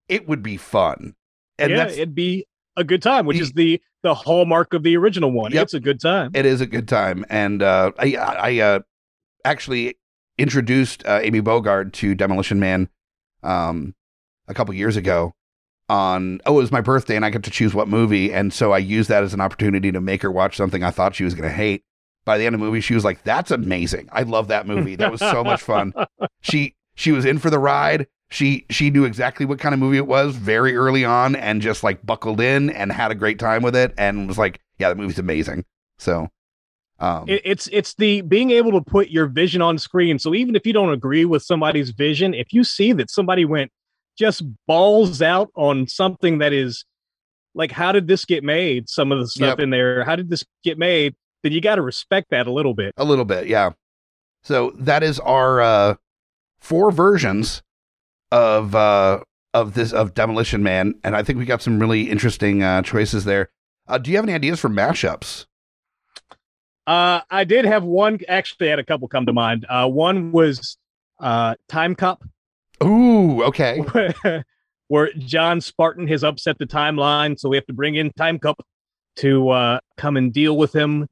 [0.08, 1.14] it would be fun.
[1.58, 2.46] And yeah, that's it'd be
[2.78, 5.52] a good time, which is the the hallmark of the original one.
[5.52, 5.62] Yep.
[5.64, 6.30] It's a good time.
[6.34, 8.80] It is a good time, and uh, I I uh,
[9.44, 9.98] actually
[10.38, 12.88] introduced uh, Amy Bogard to Demolition Man
[13.42, 13.94] um,
[14.46, 15.34] a couple years ago.
[15.90, 18.72] On oh, it was my birthday, and I got to choose what movie, and so
[18.72, 21.34] I used that as an opportunity to make her watch something I thought she was
[21.34, 21.82] going to hate.
[22.26, 24.10] By the end of the movie, she was like, "That's amazing!
[24.12, 24.96] I love that movie.
[24.96, 25.94] That was so much fun."
[26.42, 28.06] She she was in for the ride.
[28.30, 31.82] She she knew exactly what kind of movie it was very early on, and just
[31.82, 34.94] like buckled in and had a great time with it, and was like, "Yeah, the
[34.96, 35.64] movie's amazing."
[35.96, 36.28] So,
[37.00, 40.18] um, It, it's it's the being able to put your vision on screen.
[40.18, 43.70] So even if you don't agree with somebody's vision, if you see that somebody went
[44.18, 46.84] just balls out on something that is
[47.54, 48.88] like, how did this get made?
[48.88, 49.60] Some of the stuff Yep.
[49.60, 51.14] in there, how did this get made?
[51.42, 52.92] Then you got to respect that a little bit.
[52.96, 53.70] A little bit, yeah.
[54.42, 55.94] So that is our uh
[56.58, 57.62] four versions
[58.32, 59.20] of uh
[59.54, 63.24] of this of Demolition Man, and I think we got some really interesting uh choices
[63.24, 63.50] there.
[63.86, 65.46] Uh do you have any ideas for mashups?
[66.88, 68.18] Uh, I did have one.
[68.28, 69.66] Actually, I had a couple come to mind.
[69.68, 70.78] Uh, one was
[71.20, 72.22] uh, Timecop.
[72.82, 73.84] Ooh, okay.
[74.88, 78.54] where John Spartan has upset the timeline, so we have to bring in Timecop
[79.16, 81.02] to uh, come and deal with him.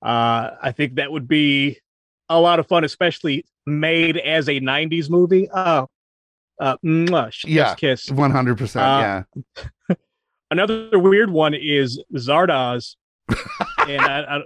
[0.00, 1.80] Uh, I think that would be
[2.28, 5.50] a lot of fun, especially made as a '90s movie.
[5.50, 5.86] Uh,
[6.60, 7.74] uh, mwah, Yeah.
[7.74, 8.10] kiss.
[8.10, 9.22] One hundred percent, Uh,
[9.88, 9.94] yeah.
[10.52, 12.96] Another weird one is Zardoz,
[13.88, 14.42] and I,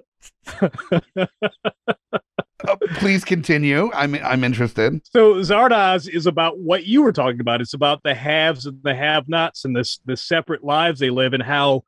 [1.21, 1.29] I,
[2.67, 3.91] Uh, please continue.
[3.93, 4.99] I'm I'm interested.
[5.13, 7.61] So Zardoz is about what you were talking about.
[7.61, 11.43] It's about the haves and the have-nots and this the separate lives they live and
[11.43, 11.85] how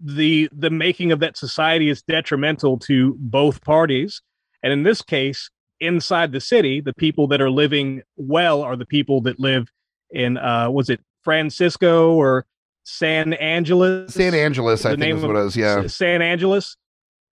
[0.00, 4.22] the the making of that society is detrimental to both parties.
[4.62, 5.50] And in this case,
[5.80, 9.70] inside the city, the people that are living well are the people that live
[10.10, 12.46] in uh was it Francisco or
[12.84, 14.14] San Angeles?
[14.14, 15.56] San Angeles, I The think is what it was.
[15.56, 15.86] Yeah.
[15.88, 16.76] San Angeles.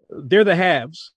[0.10, 1.12] They're the haves.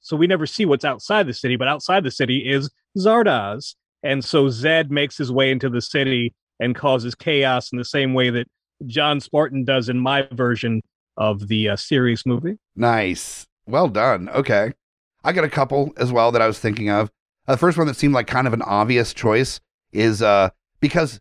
[0.00, 3.74] So we never see what's outside the city, but outside the city is Zardoz.
[4.02, 8.14] And so Zed makes his way into the city and causes chaos in the same
[8.14, 8.46] way that
[8.86, 10.82] John Spartan does in my version
[11.16, 12.58] of the uh, series movie.
[12.76, 13.46] Nice.
[13.66, 14.28] Well done.
[14.28, 14.72] Okay.
[15.26, 17.10] I got a couple as well that I was thinking of.
[17.48, 19.60] Uh, the first one that seemed like kind of an obvious choice
[19.92, 20.50] is uh
[20.80, 21.20] because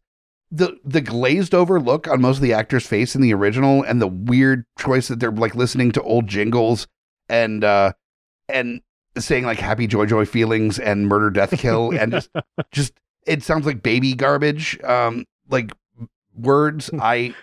[0.51, 4.01] the the glazed over look on most of the actors' face in the original and
[4.01, 6.87] the weird choice that they're like listening to old jingles
[7.29, 7.91] and uh
[8.47, 8.81] and
[9.17, 12.29] saying like happy joy joy feelings and murder death kill and just
[12.71, 12.93] just
[13.25, 15.71] it sounds like baby garbage um like
[16.35, 17.33] words i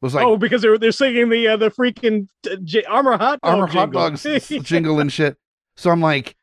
[0.00, 3.40] was like oh, because they're they're singing the uh, the freaking uh, J- Armour Hot
[3.40, 4.22] Dog Armour hot dogs
[4.62, 5.36] jingle and shit.
[5.76, 6.36] So I'm like,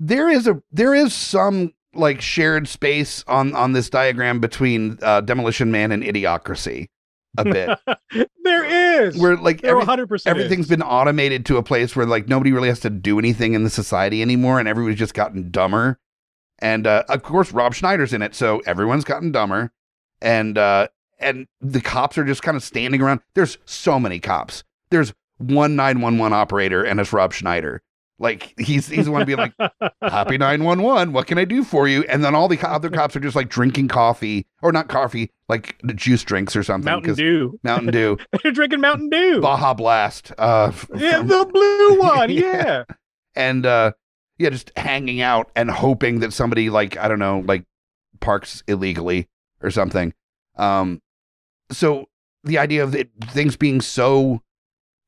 [0.00, 5.20] there is a there is some like shared space on on this diagram between uh,
[5.20, 6.88] Demolition Man and Idiocracy,
[7.38, 7.78] a bit
[8.44, 8.64] there
[9.04, 9.16] is.
[9.16, 12.52] where like there every, 100 percent everything's been automated to a place where like nobody
[12.52, 15.98] really has to do anything in the society anymore, and everybody's just gotten dumber.
[16.58, 19.72] And uh, of course, Rob Schneider's in it, so everyone's gotten dumber.
[20.20, 23.20] And uh, and the cops are just kind of standing around.
[23.34, 24.64] There's so many cops.
[24.90, 27.82] There's one 911 operator, and it's Rob Schneider.
[28.22, 29.52] Like he's he's the one being like,
[30.00, 33.16] "Happy 911, what can I do for you?" And then all the co- other cops
[33.16, 36.84] are just like drinking coffee or not coffee, like juice drinks or something.
[36.90, 37.58] Mountain Dew.
[37.64, 39.40] Mountain Dew, They're drinking Mountain Dew.
[39.40, 40.30] Baja Blast.
[40.38, 42.30] Uh, yeah, from- the blue one.
[42.30, 42.40] Yeah.
[42.64, 42.84] yeah.
[43.34, 43.92] and uh
[44.38, 47.64] yeah just hanging out and hoping that somebody like i don't know like
[48.20, 49.28] parks illegally
[49.62, 50.12] or something
[50.56, 51.00] um
[51.70, 52.06] so
[52.44, 54.40] the idea of it, things being so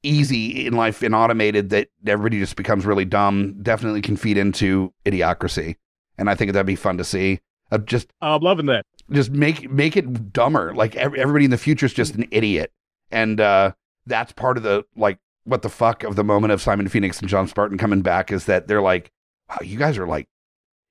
[0.05, 4.92] easy in life and automated that everybody just becomes really dumb definitely can feed into
[5.05, 5.76] idiocracy.
[6.18, 7.40] And i think that'd be fun to see.
[7.72, 8.84] Uh, just I'm loving that.
[9.11, 10.74] just make make it dumber.
[10.74, 12.72] Like ev- everybody in the future is just an idiot.
[13.11, 13.72] And uh
[14.07, 17.28] that's part of the like what the fuck of the moment of simon phoenix and
[17.28, 19.11] john spartan coming back is that they're like
[19.48, 20.26] wow you guys are like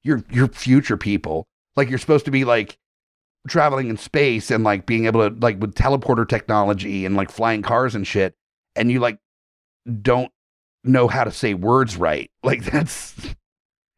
[0.03, 1.47] you're you're future people.
[1.75, 2.77] Like you're supposed to be like
[3.47, 7.61] traveling in space and like being able to like with teleporter technology and like flying
[7.61, 8.35] cars and shit
[8.75, 9.19] and you like
[10.01, 10.31] don't
[10.83, 13.15] know how to say words right like that's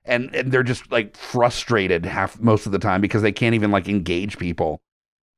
[0.05, 3.71] and and they're just like frustrated half most of the time because they can't even
[3.71, 4.81] like engage people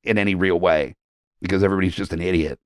[0.04, 0.96] in any real way
[1.42, 2.60] because everybody's just an idiot.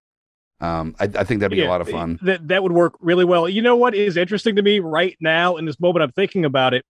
[0.60, 2.20] Um, I, I think that'd be a lot of fun.
[2.22, 3.50] That that would work really well.
[3.50, 6.04] You know what is interesting to me right now in this moment?
[6.04, 6.86] I'm thinking about it.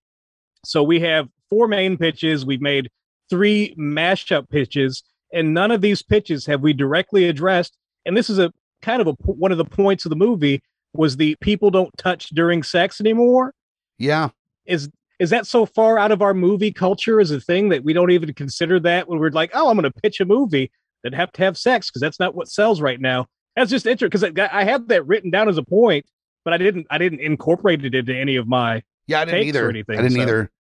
[0.65, 2.45] So we have four main pitches.
[2.45, 2.89] We've made
[3.29, 5.03] three mashup pitches,
[5.33, 7.77] and none of these pitches have we directly addressed.
[8.05, 8.51] And this is a
[8.81, 10.61] kind of a one of the points of the movie
[10.93, 13.53] was the people don't touch during sex anymore.
[13.97, 14.29] Yeah,
[14.65, 17.93] Is is that so far out of our movie culture as a thing that we
[17.93, 20.71] don't even consider that when we're like, oh, I'm going to pitch a movie
[21.03, 23.27] that have to have sex because that's not what sells right now.
[23.55, 26.05] That's just interesting because I, I had that written down as a point,
[26.43, 26.87] but I didn't.
[26.89, 28.81] I didn't incorporate it into any of my.
[29.07, 29.67] Yeah, I didn't either.
[29.67, 30.21] or anything, I didn't so.
[30.23, 30.51] either.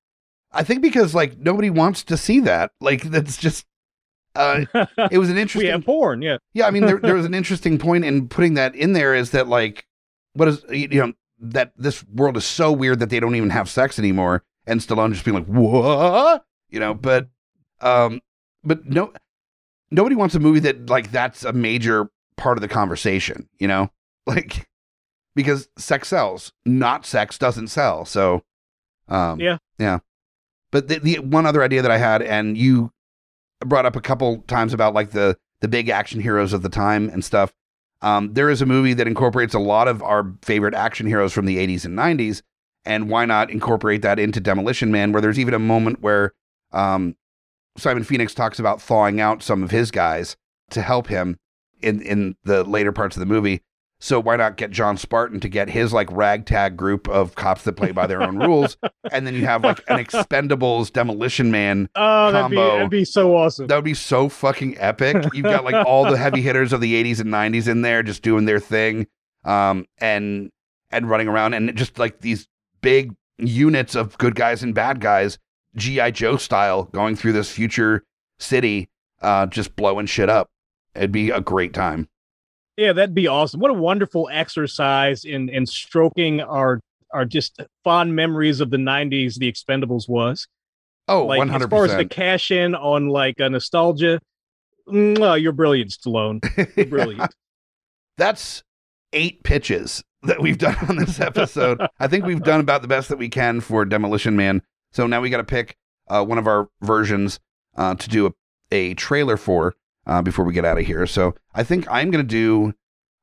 [0.51, 2.71] I think because like nobody wants to see that.
[2.79, 3.65] Like that's just.
[4.35, 4.65] Uh,
[5.11, 5.67] it was an interesting.
[5.67, 6.37] we have porn, yeah.
[6.53, 9.13] Yeah, I mean, there there was an interesting point in putting that in there.
[9.13, 9.85] Is that like,
[10.33, 13.69] what is you know that this world is so weird that they don't even have
[13.69, 16.93] sex anymore, and Stallone just being like, what, you know?
[16.93, 17.29] But,
[17.81, 18.21] um,
[18.63, 19.11] but no,
[19.89, 23.91] nobody wants a movie that like that's a major part of the conversation, you know,
[24.27, 24.67] like
[25.35, 28.05] because sex sells, not sex doesn't sell.
[28.05, 28.43] So,
[29.07, 29.57] um, Yeah.
[29.79, 29.99] yeah.
[30.71, 32.91] But the, the one other idea that I had, and you
[33.65, 37.09] brought up a couple times about like the the big action heroes of the time
[37.09, 37.53] and stuff.
[38.01, 41.45] Um, there is a movie that incorporates a lot of our favorite action heroes from
[41.45, 42.41] the 80s and 90s,
[42.83, 46.33] and why not incorporate that into Demolition Man, where there's even a moment where
[46.71, 47.15] um,
[47.77, 50.35] Simon Phoenix talks about thawing out some of his guys
[50.71, 51.37] to help him
[51.81, 53.61] in in the later parts of the movie.
[54.03, 57.73] So why not get John Spartan to get his like ragtag group of cops that
[57.73, 58.75] play by their own rules,
[59.11, 62.75] and then you have like an Expendables Demolition Man Oh, that'd be, Combo.
[62.77, 63.67] that'd be so awesome.
[63.67, 65.23] that would be so fucking epic.
[65.33, 68.23] You've got like all the heavy hitters of the 80s and 90s in there just
[68.23, 69.05] doing their thing
[69.43, 70.51] um and
[70.91, 72.47] and running around and just like these
[72.81, 75.37] big units of good guys and bad guys
[75.75, 78.03] GI Joe style going through this future
[78.39, 78.89] city
[79.21, 80.49] uh just blowing shit up.
[80.95, 82.07] It'd be a great time.
[82.77, 83.59] Yeah, that'd be awesome.
[83.59, 86.79] What a wonderful exercise in in stroking our
[87.13, 89.35] our just fond memories of the '90s.
[89.35, 90.47] The Expendables was
[91.07, 91.61] Oh, like 100%.
[91.63, 94.19] as far as the cash in on like a nostalgia.
[94.87, 96.39] Well, you're brilliant, Stallone.
[96.77, 97.33] You're brilliant.
[98.17, 98.63] That's
[99.13, 101.81] eight pitches that we've done on this episode.
[101.99, 104.61] I think we've done about the best that we can for Demolition Man.
[104.91, 105.75] So now we got to pick
[106.07, 107.39] uh, one of our versions
[107.75, 108.31] uh, to do a,
[108.71, 109.73] a trailer for
[110.05, 111.05] uh, before we get out of here.
[111.07, 112.73] So I think I'm going to do,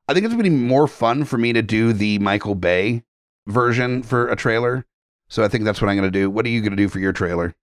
[0.07, 3.03] I think it's going to be more fun for me to do the Michael Bay
[3.47, 4.85] version for a trailer.
[5.27, 6.29] So I think that's what I'm going to do.
[6.29, 7.55] What are you going to do for your trailer?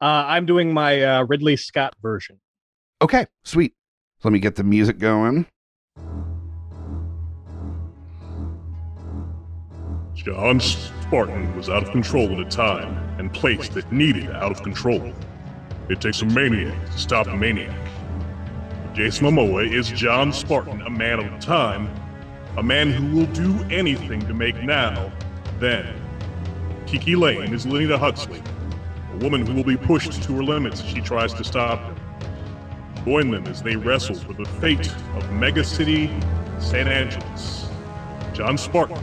[0.00, 2.40] Uh, I'm doing my uh, Ridley Scott version.
[3.00, 3.74] Okay, sweet.
[4.18, 5.46] So let me get the music going.
[10.14, 14.62] John Spartan was out of control at a time and place that needed out of
[14.62, 15.12] control.
[15.88, 17.76] It takes a maniac to stop a maniac.
[18.96, 21.90] Jason Momoa is John Spartan, a man of time,
[22.56, 25.12] a man who will do anything to make now,
[25.58, 25.86] then.
[26.86, 28.42] Kiki Layne is Lenina Huxley,
[29.12, 31.96] a woman who will be pushed to her limits as she tries to stop him.
[33.04, 36.10] Join them as they wrestle for the fate of Mega City
[36.58, 37.68] San Angeles.
[38.32, 38.96] John Spartan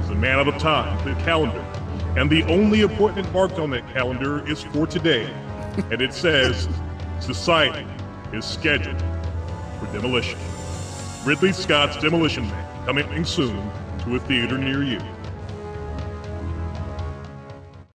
[0.00, 1.64] is a man of time, the calendar,
[2.18, 5.32] and the only appointment marked on that calendar is for today,
[5.92, 6.68] and it says
[7.20, 7.86] Society
[8.34, 9.00] is scheduled
[9.78, 10.38] for demolition.
[11.24, 13.70] Ridley Scott's Demolition Man, coming soon
[14.00, 15.00] to a theater near you.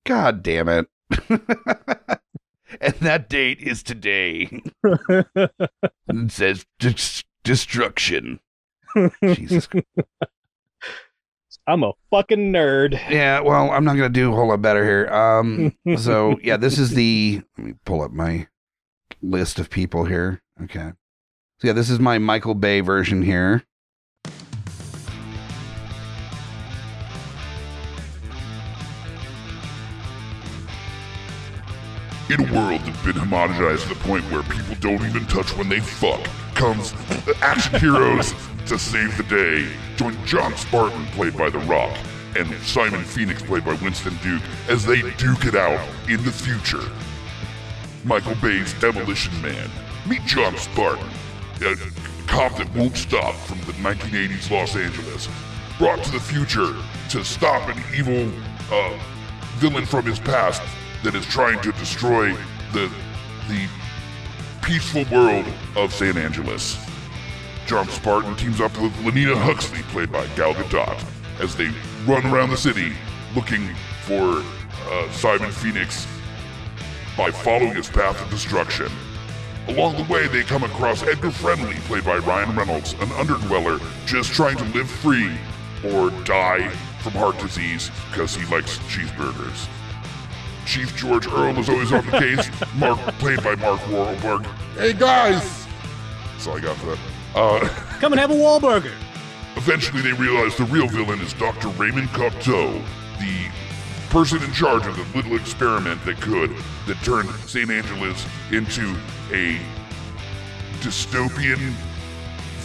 [0.07, 0.87] God damn it.
[2.81, 4.63] and that date is today.
[4.85, 8.41] it says dis- destruction.
[9.23, 9.69] Jesus.
[11.67, 12.93] I'm a fucking nerd.
[13.11, 15.13] Yeah, well, I'm not going to do a whole lot better here.
[15.13, 17.43] Um, so, yeah, this is the.
[17.59, 18.47] Let me pull up my
[19.23, 20.43] list of people here.
[20.63, 20.93] Okay.
[21.59, 23.65] So, yeah, this is my Michael Bay version here.
[32.31, 35.71] In a world that's been homogenized to the point where people don't even touch when
[35.71, 36.23] they fuck,
[36.55, 36.93] comes
[37.25, 38.35] the action heroes
[38.67, 39.67] to save the day.
[39.97, 41.97] Join John Spartan, played by The Rock,
[42.37, 46.85] and Simon Phoenix, played by Winston Duke, as they duke it out in the future.
[48.09, 49.71] Michael Bay's Demolition Man.
[50.09, 51.07] Meet John Spartan,
[51.61, 51.77] a
[52.27, 55.29] cop that won't stop from the 1980s Los Angeles,
[55.77, 56.75] brought to the future
[57.11, 58.33] to stop an evil
[58.73, 58.99] uh,
[59.57, 60.63] villain from his past
[61.05, 62.33] that is trying to destroy
[62.73, 62.91] the
[63.49, 63.69] the
[64.63, 65.45] peaceful world
[65.77, 66.79] of San Angeles.
[67.67, 71.05] John Spartan teams up with Lenina Huxley, played by Gal Gadot,
[71.41, 71.71] as they
[72.07, 72.95] run around the city
[73.35, 73.69] looking
[74.05, 74.43] for
[74.91, 76.07] uh, Simon Phoenix
[77.19, 78.87] by following his path of destruction.
[79.67, 84.33] Along the way, they come across Edgar Friendly, played by Ryan Reynolds, an underdweller just
[84.33, 85.37] trying to live free
[85.93, 86.69] or die
[87.03, 89.69] from heart disease because he likes cheeseburgers.
[90.65, 94.47] Chief George Earle is always on the case, Mark, played by Mark Wahlberg.
[94.77, 95.67] Hey guys!
[96.33, 96.99] That's all I got for that.
[97.35, 97.69] Uh,
[98.01, 98.93] Come and have a Wahlburger.
[99.57, 101.69] Eventually, they realize the real villain is Dr.
[101.71, 102.81] Raymond Cocteau,
[103.19, 103.49] the
[104.11, 106.51] person in charge of the little experiment that could,
[106.87, 108.97] that turned San Angeles into
[109.31, 109.61] a
[110.81, 111.73] dystopian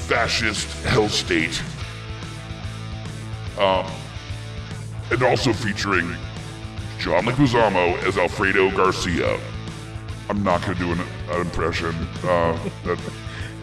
[0.07, 1.61] fascist hell state.
[3.59, 3.85] Um,
[5.11, 6.15] and also featuring
[6.99, 9.39] John Leguizamo as Alfredo Garcia.
[10.29, 11.93] I'm not gonna do an, an impression.
[12.23, 12.97] Uh, that,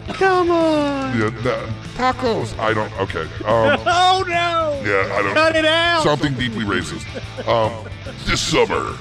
[0.09, 1.17] Come on.
[1.19, 2.57] yeah, that, tacos.
[2.59, 2.91] I don't.
[2.99, 3.21] Okay.
[3.45, 4.81] Um, Oh no.
[4.83, 5.33] yeah, I don't.
[5.33, 6.03] Cut it out.
[6.03, 7.05] Something deeply racist.
[7.47, 7.87] Um,
[8.25, 8.95] this summer.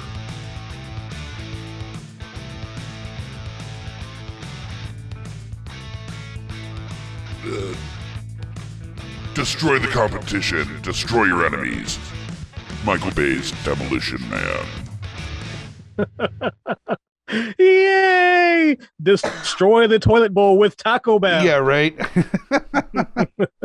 [7.44, 7.74] Uh,
[9.34, 10.80] destroy the competition.
[10.82, 11.98] Destroy your enemies.
[12.84, 14.66] Michael Bay's Demolition Man.
[17.58, 18.76] Yay!
[19.02, 21.44] Destroy the toilet bowl with Taco Bell.
[21.44, 21.98] Yeah, right.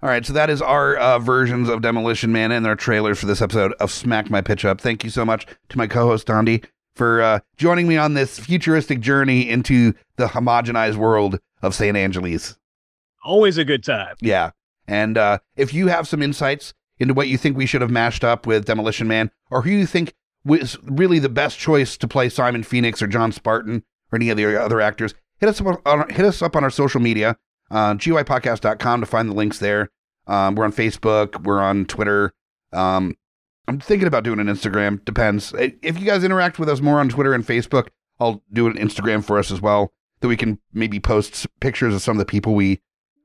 [0.00, 3.26] All right, so that is our uh, versions of Demolition Man and our trailers for
[3.26, 4.80] this episode of Smack My Pitch Up.
[4.80, 6.64] Thank you so much to my co-host Dondi
[6.94, 12.56] for uh, joining me on this futuristic journey into the homogenized world of San Angeles.
[13.24, 14.14] Always a good time.
[14.20, 14.50] Yeah,
[14.86, 18.24] and uh, if you have some insights into what you think we should have mashed
[18.24, 20.14] up with Demolition Man, or who you think
[20.48, 24.36] was really the best choice to play Simon Phoenix or John Spartan or any of
[24.36, 27.36] the other actors, hit us up on, hit us up on our social media,
[27.70, 29.90] uh, GUIPodcast.com to find the links there.
[30.26, 32.32] Um, we're on Facebook, we're on Twitter.
[32.72, 33.14] Um,
[33.66, 35.04] I'm thinking about doing an Instagram.
[35.04, 35.52] Depends.
[35.56, 37.88] If you guys interact with us more on Twitter and Facebook,
[38.18, 42.02] I'll do an Instagram for us as well, that we can maybe post pictures of
[42.02, 42.80] some of the people we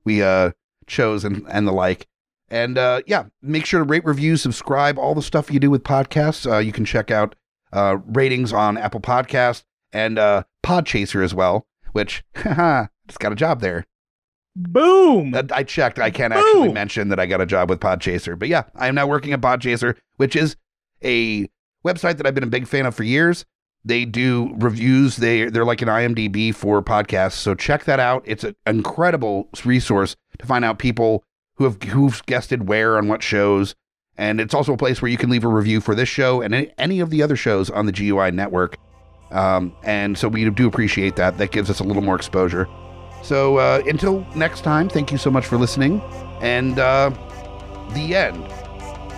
[0.05, 0.51] we uh
[0.85, 2.07] chose and and the like.
[2.49, 5.83] And uh, yeah, make sure to rate, review, subscribe, all the stuff you do with
[5.83, 6.49] podcasts.
[6.49, 7.35] Uh, you can check out
[7.71, 13.35] uh, ratings on Apple Podcast and uh, Podchaser as well, which haha, just got a
[13.35, 13.85] job there.
[14.55, 15.33] Boom.
[15.33, 15.97] Uh, I checked.
[15.97, 18.95] I can't actually mention that I got a job with Podchaser, but yeah, I am
[18.95, 20.55] now working at Podchaser, which is
[21.03, 21.49] a
[21.85, 23.45] website that I've been a big fan of for years.
[23.85, 25.17] They do reviews.
[25.17, 27.33] They they're like an IMDb for podcasts.
[27.33, 28.23] So check that out.
[28.25, 31.23] It's an incredible resource to find out people
[31.55, 33.75] who have who've guested where on what shows,
[34.17, 36.53] and it's also a place where you can leave a review for this show and
[36.53, 38.77] any, any of the other shows on the GUI network.
[39.31, 41.37] Um, and so we do appreciate that.
[41.37, 42.67] That gives us a little more exposure.
[43.23, 46.01] So uh, until next time, thank you so much for listening.
[46.41, 47.09] And uh,
[47.93, 48.62] the end.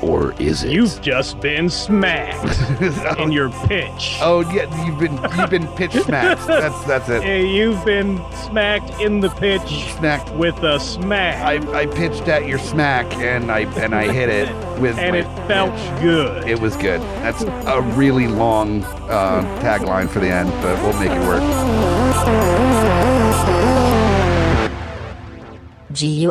[0.02, 0.72] Or is it?
[0.72, 2.80] You've just been smacked
[3.20, 4.18] in your pitch.
[4.22, 6.46] oh yeah, you've been you've been pitch smacked.
[6.48, 7.24] That's that's it.
[7.24, 9.68] Hey, you've been smacked in the pitch
[9.98, 10.30] Smacked.
[10.32, 11.44] with a smack.
[11.44, 14.50] I, I pitched at your smack and I and I hit it
[14.80, 16.02] with and my it felt pitch.
[16.02, 16.48] good.
[16.48, 17.02] It was good.
[17.24, 21.42] That's a really long uh, tagline for the end, but we'll make it work.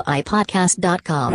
[0.04, 1.34] GUIPodcast.com.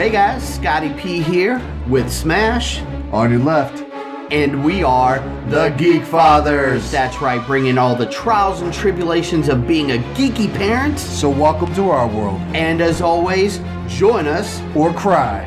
[0.00, 2.80] Hey guys, Scotty P here with Smash
[3.12, 3.84] on your left.
[4.32, 5.18] And we are
[5.50, 6.90] the Geek Fathers.
[6.90, 10.98] That's right, bringing all the trials and tribulations of being a geeky parent.
[10.98, 12.40] So, welcome to our world.
[12.54, 15.46] And as always, join us Or cry.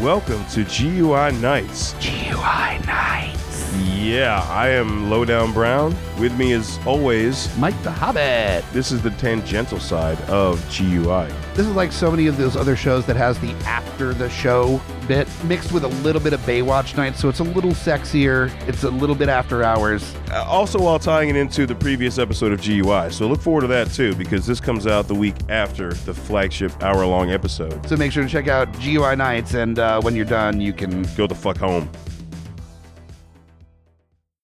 [0.00, 1.94] Welcome to GUI Nights.
[2.00, 3.72] GUI Nights.
[3.94, 5.96] Yeah, I am Lowdown Brown.
[6.18, 8.64] With me, as always, Mike the Hobbit.
[8.72, 11.32] this is the tangential side of GUI.
[11.54, 14.80] This is like so many of those other shows that has the after the show
[15.06, 18.50] bit mixed with a little bit of Baywatch night, so it's a little sexier.
[18.66, 20.14] It's a little bit after hours.
[20.32, 23.10] Uh, Also, while tying it into the previous episode of GUI.
[23.10, 26.72] So look forward to that too, because this comes out the week after the flagship
[26.82, 27.86] hour long episode.
[27.88, 31.04] So make sure to check out GUI Nights, and uh, when you're done, you can
[31.16, 31.88] Go the fuck home.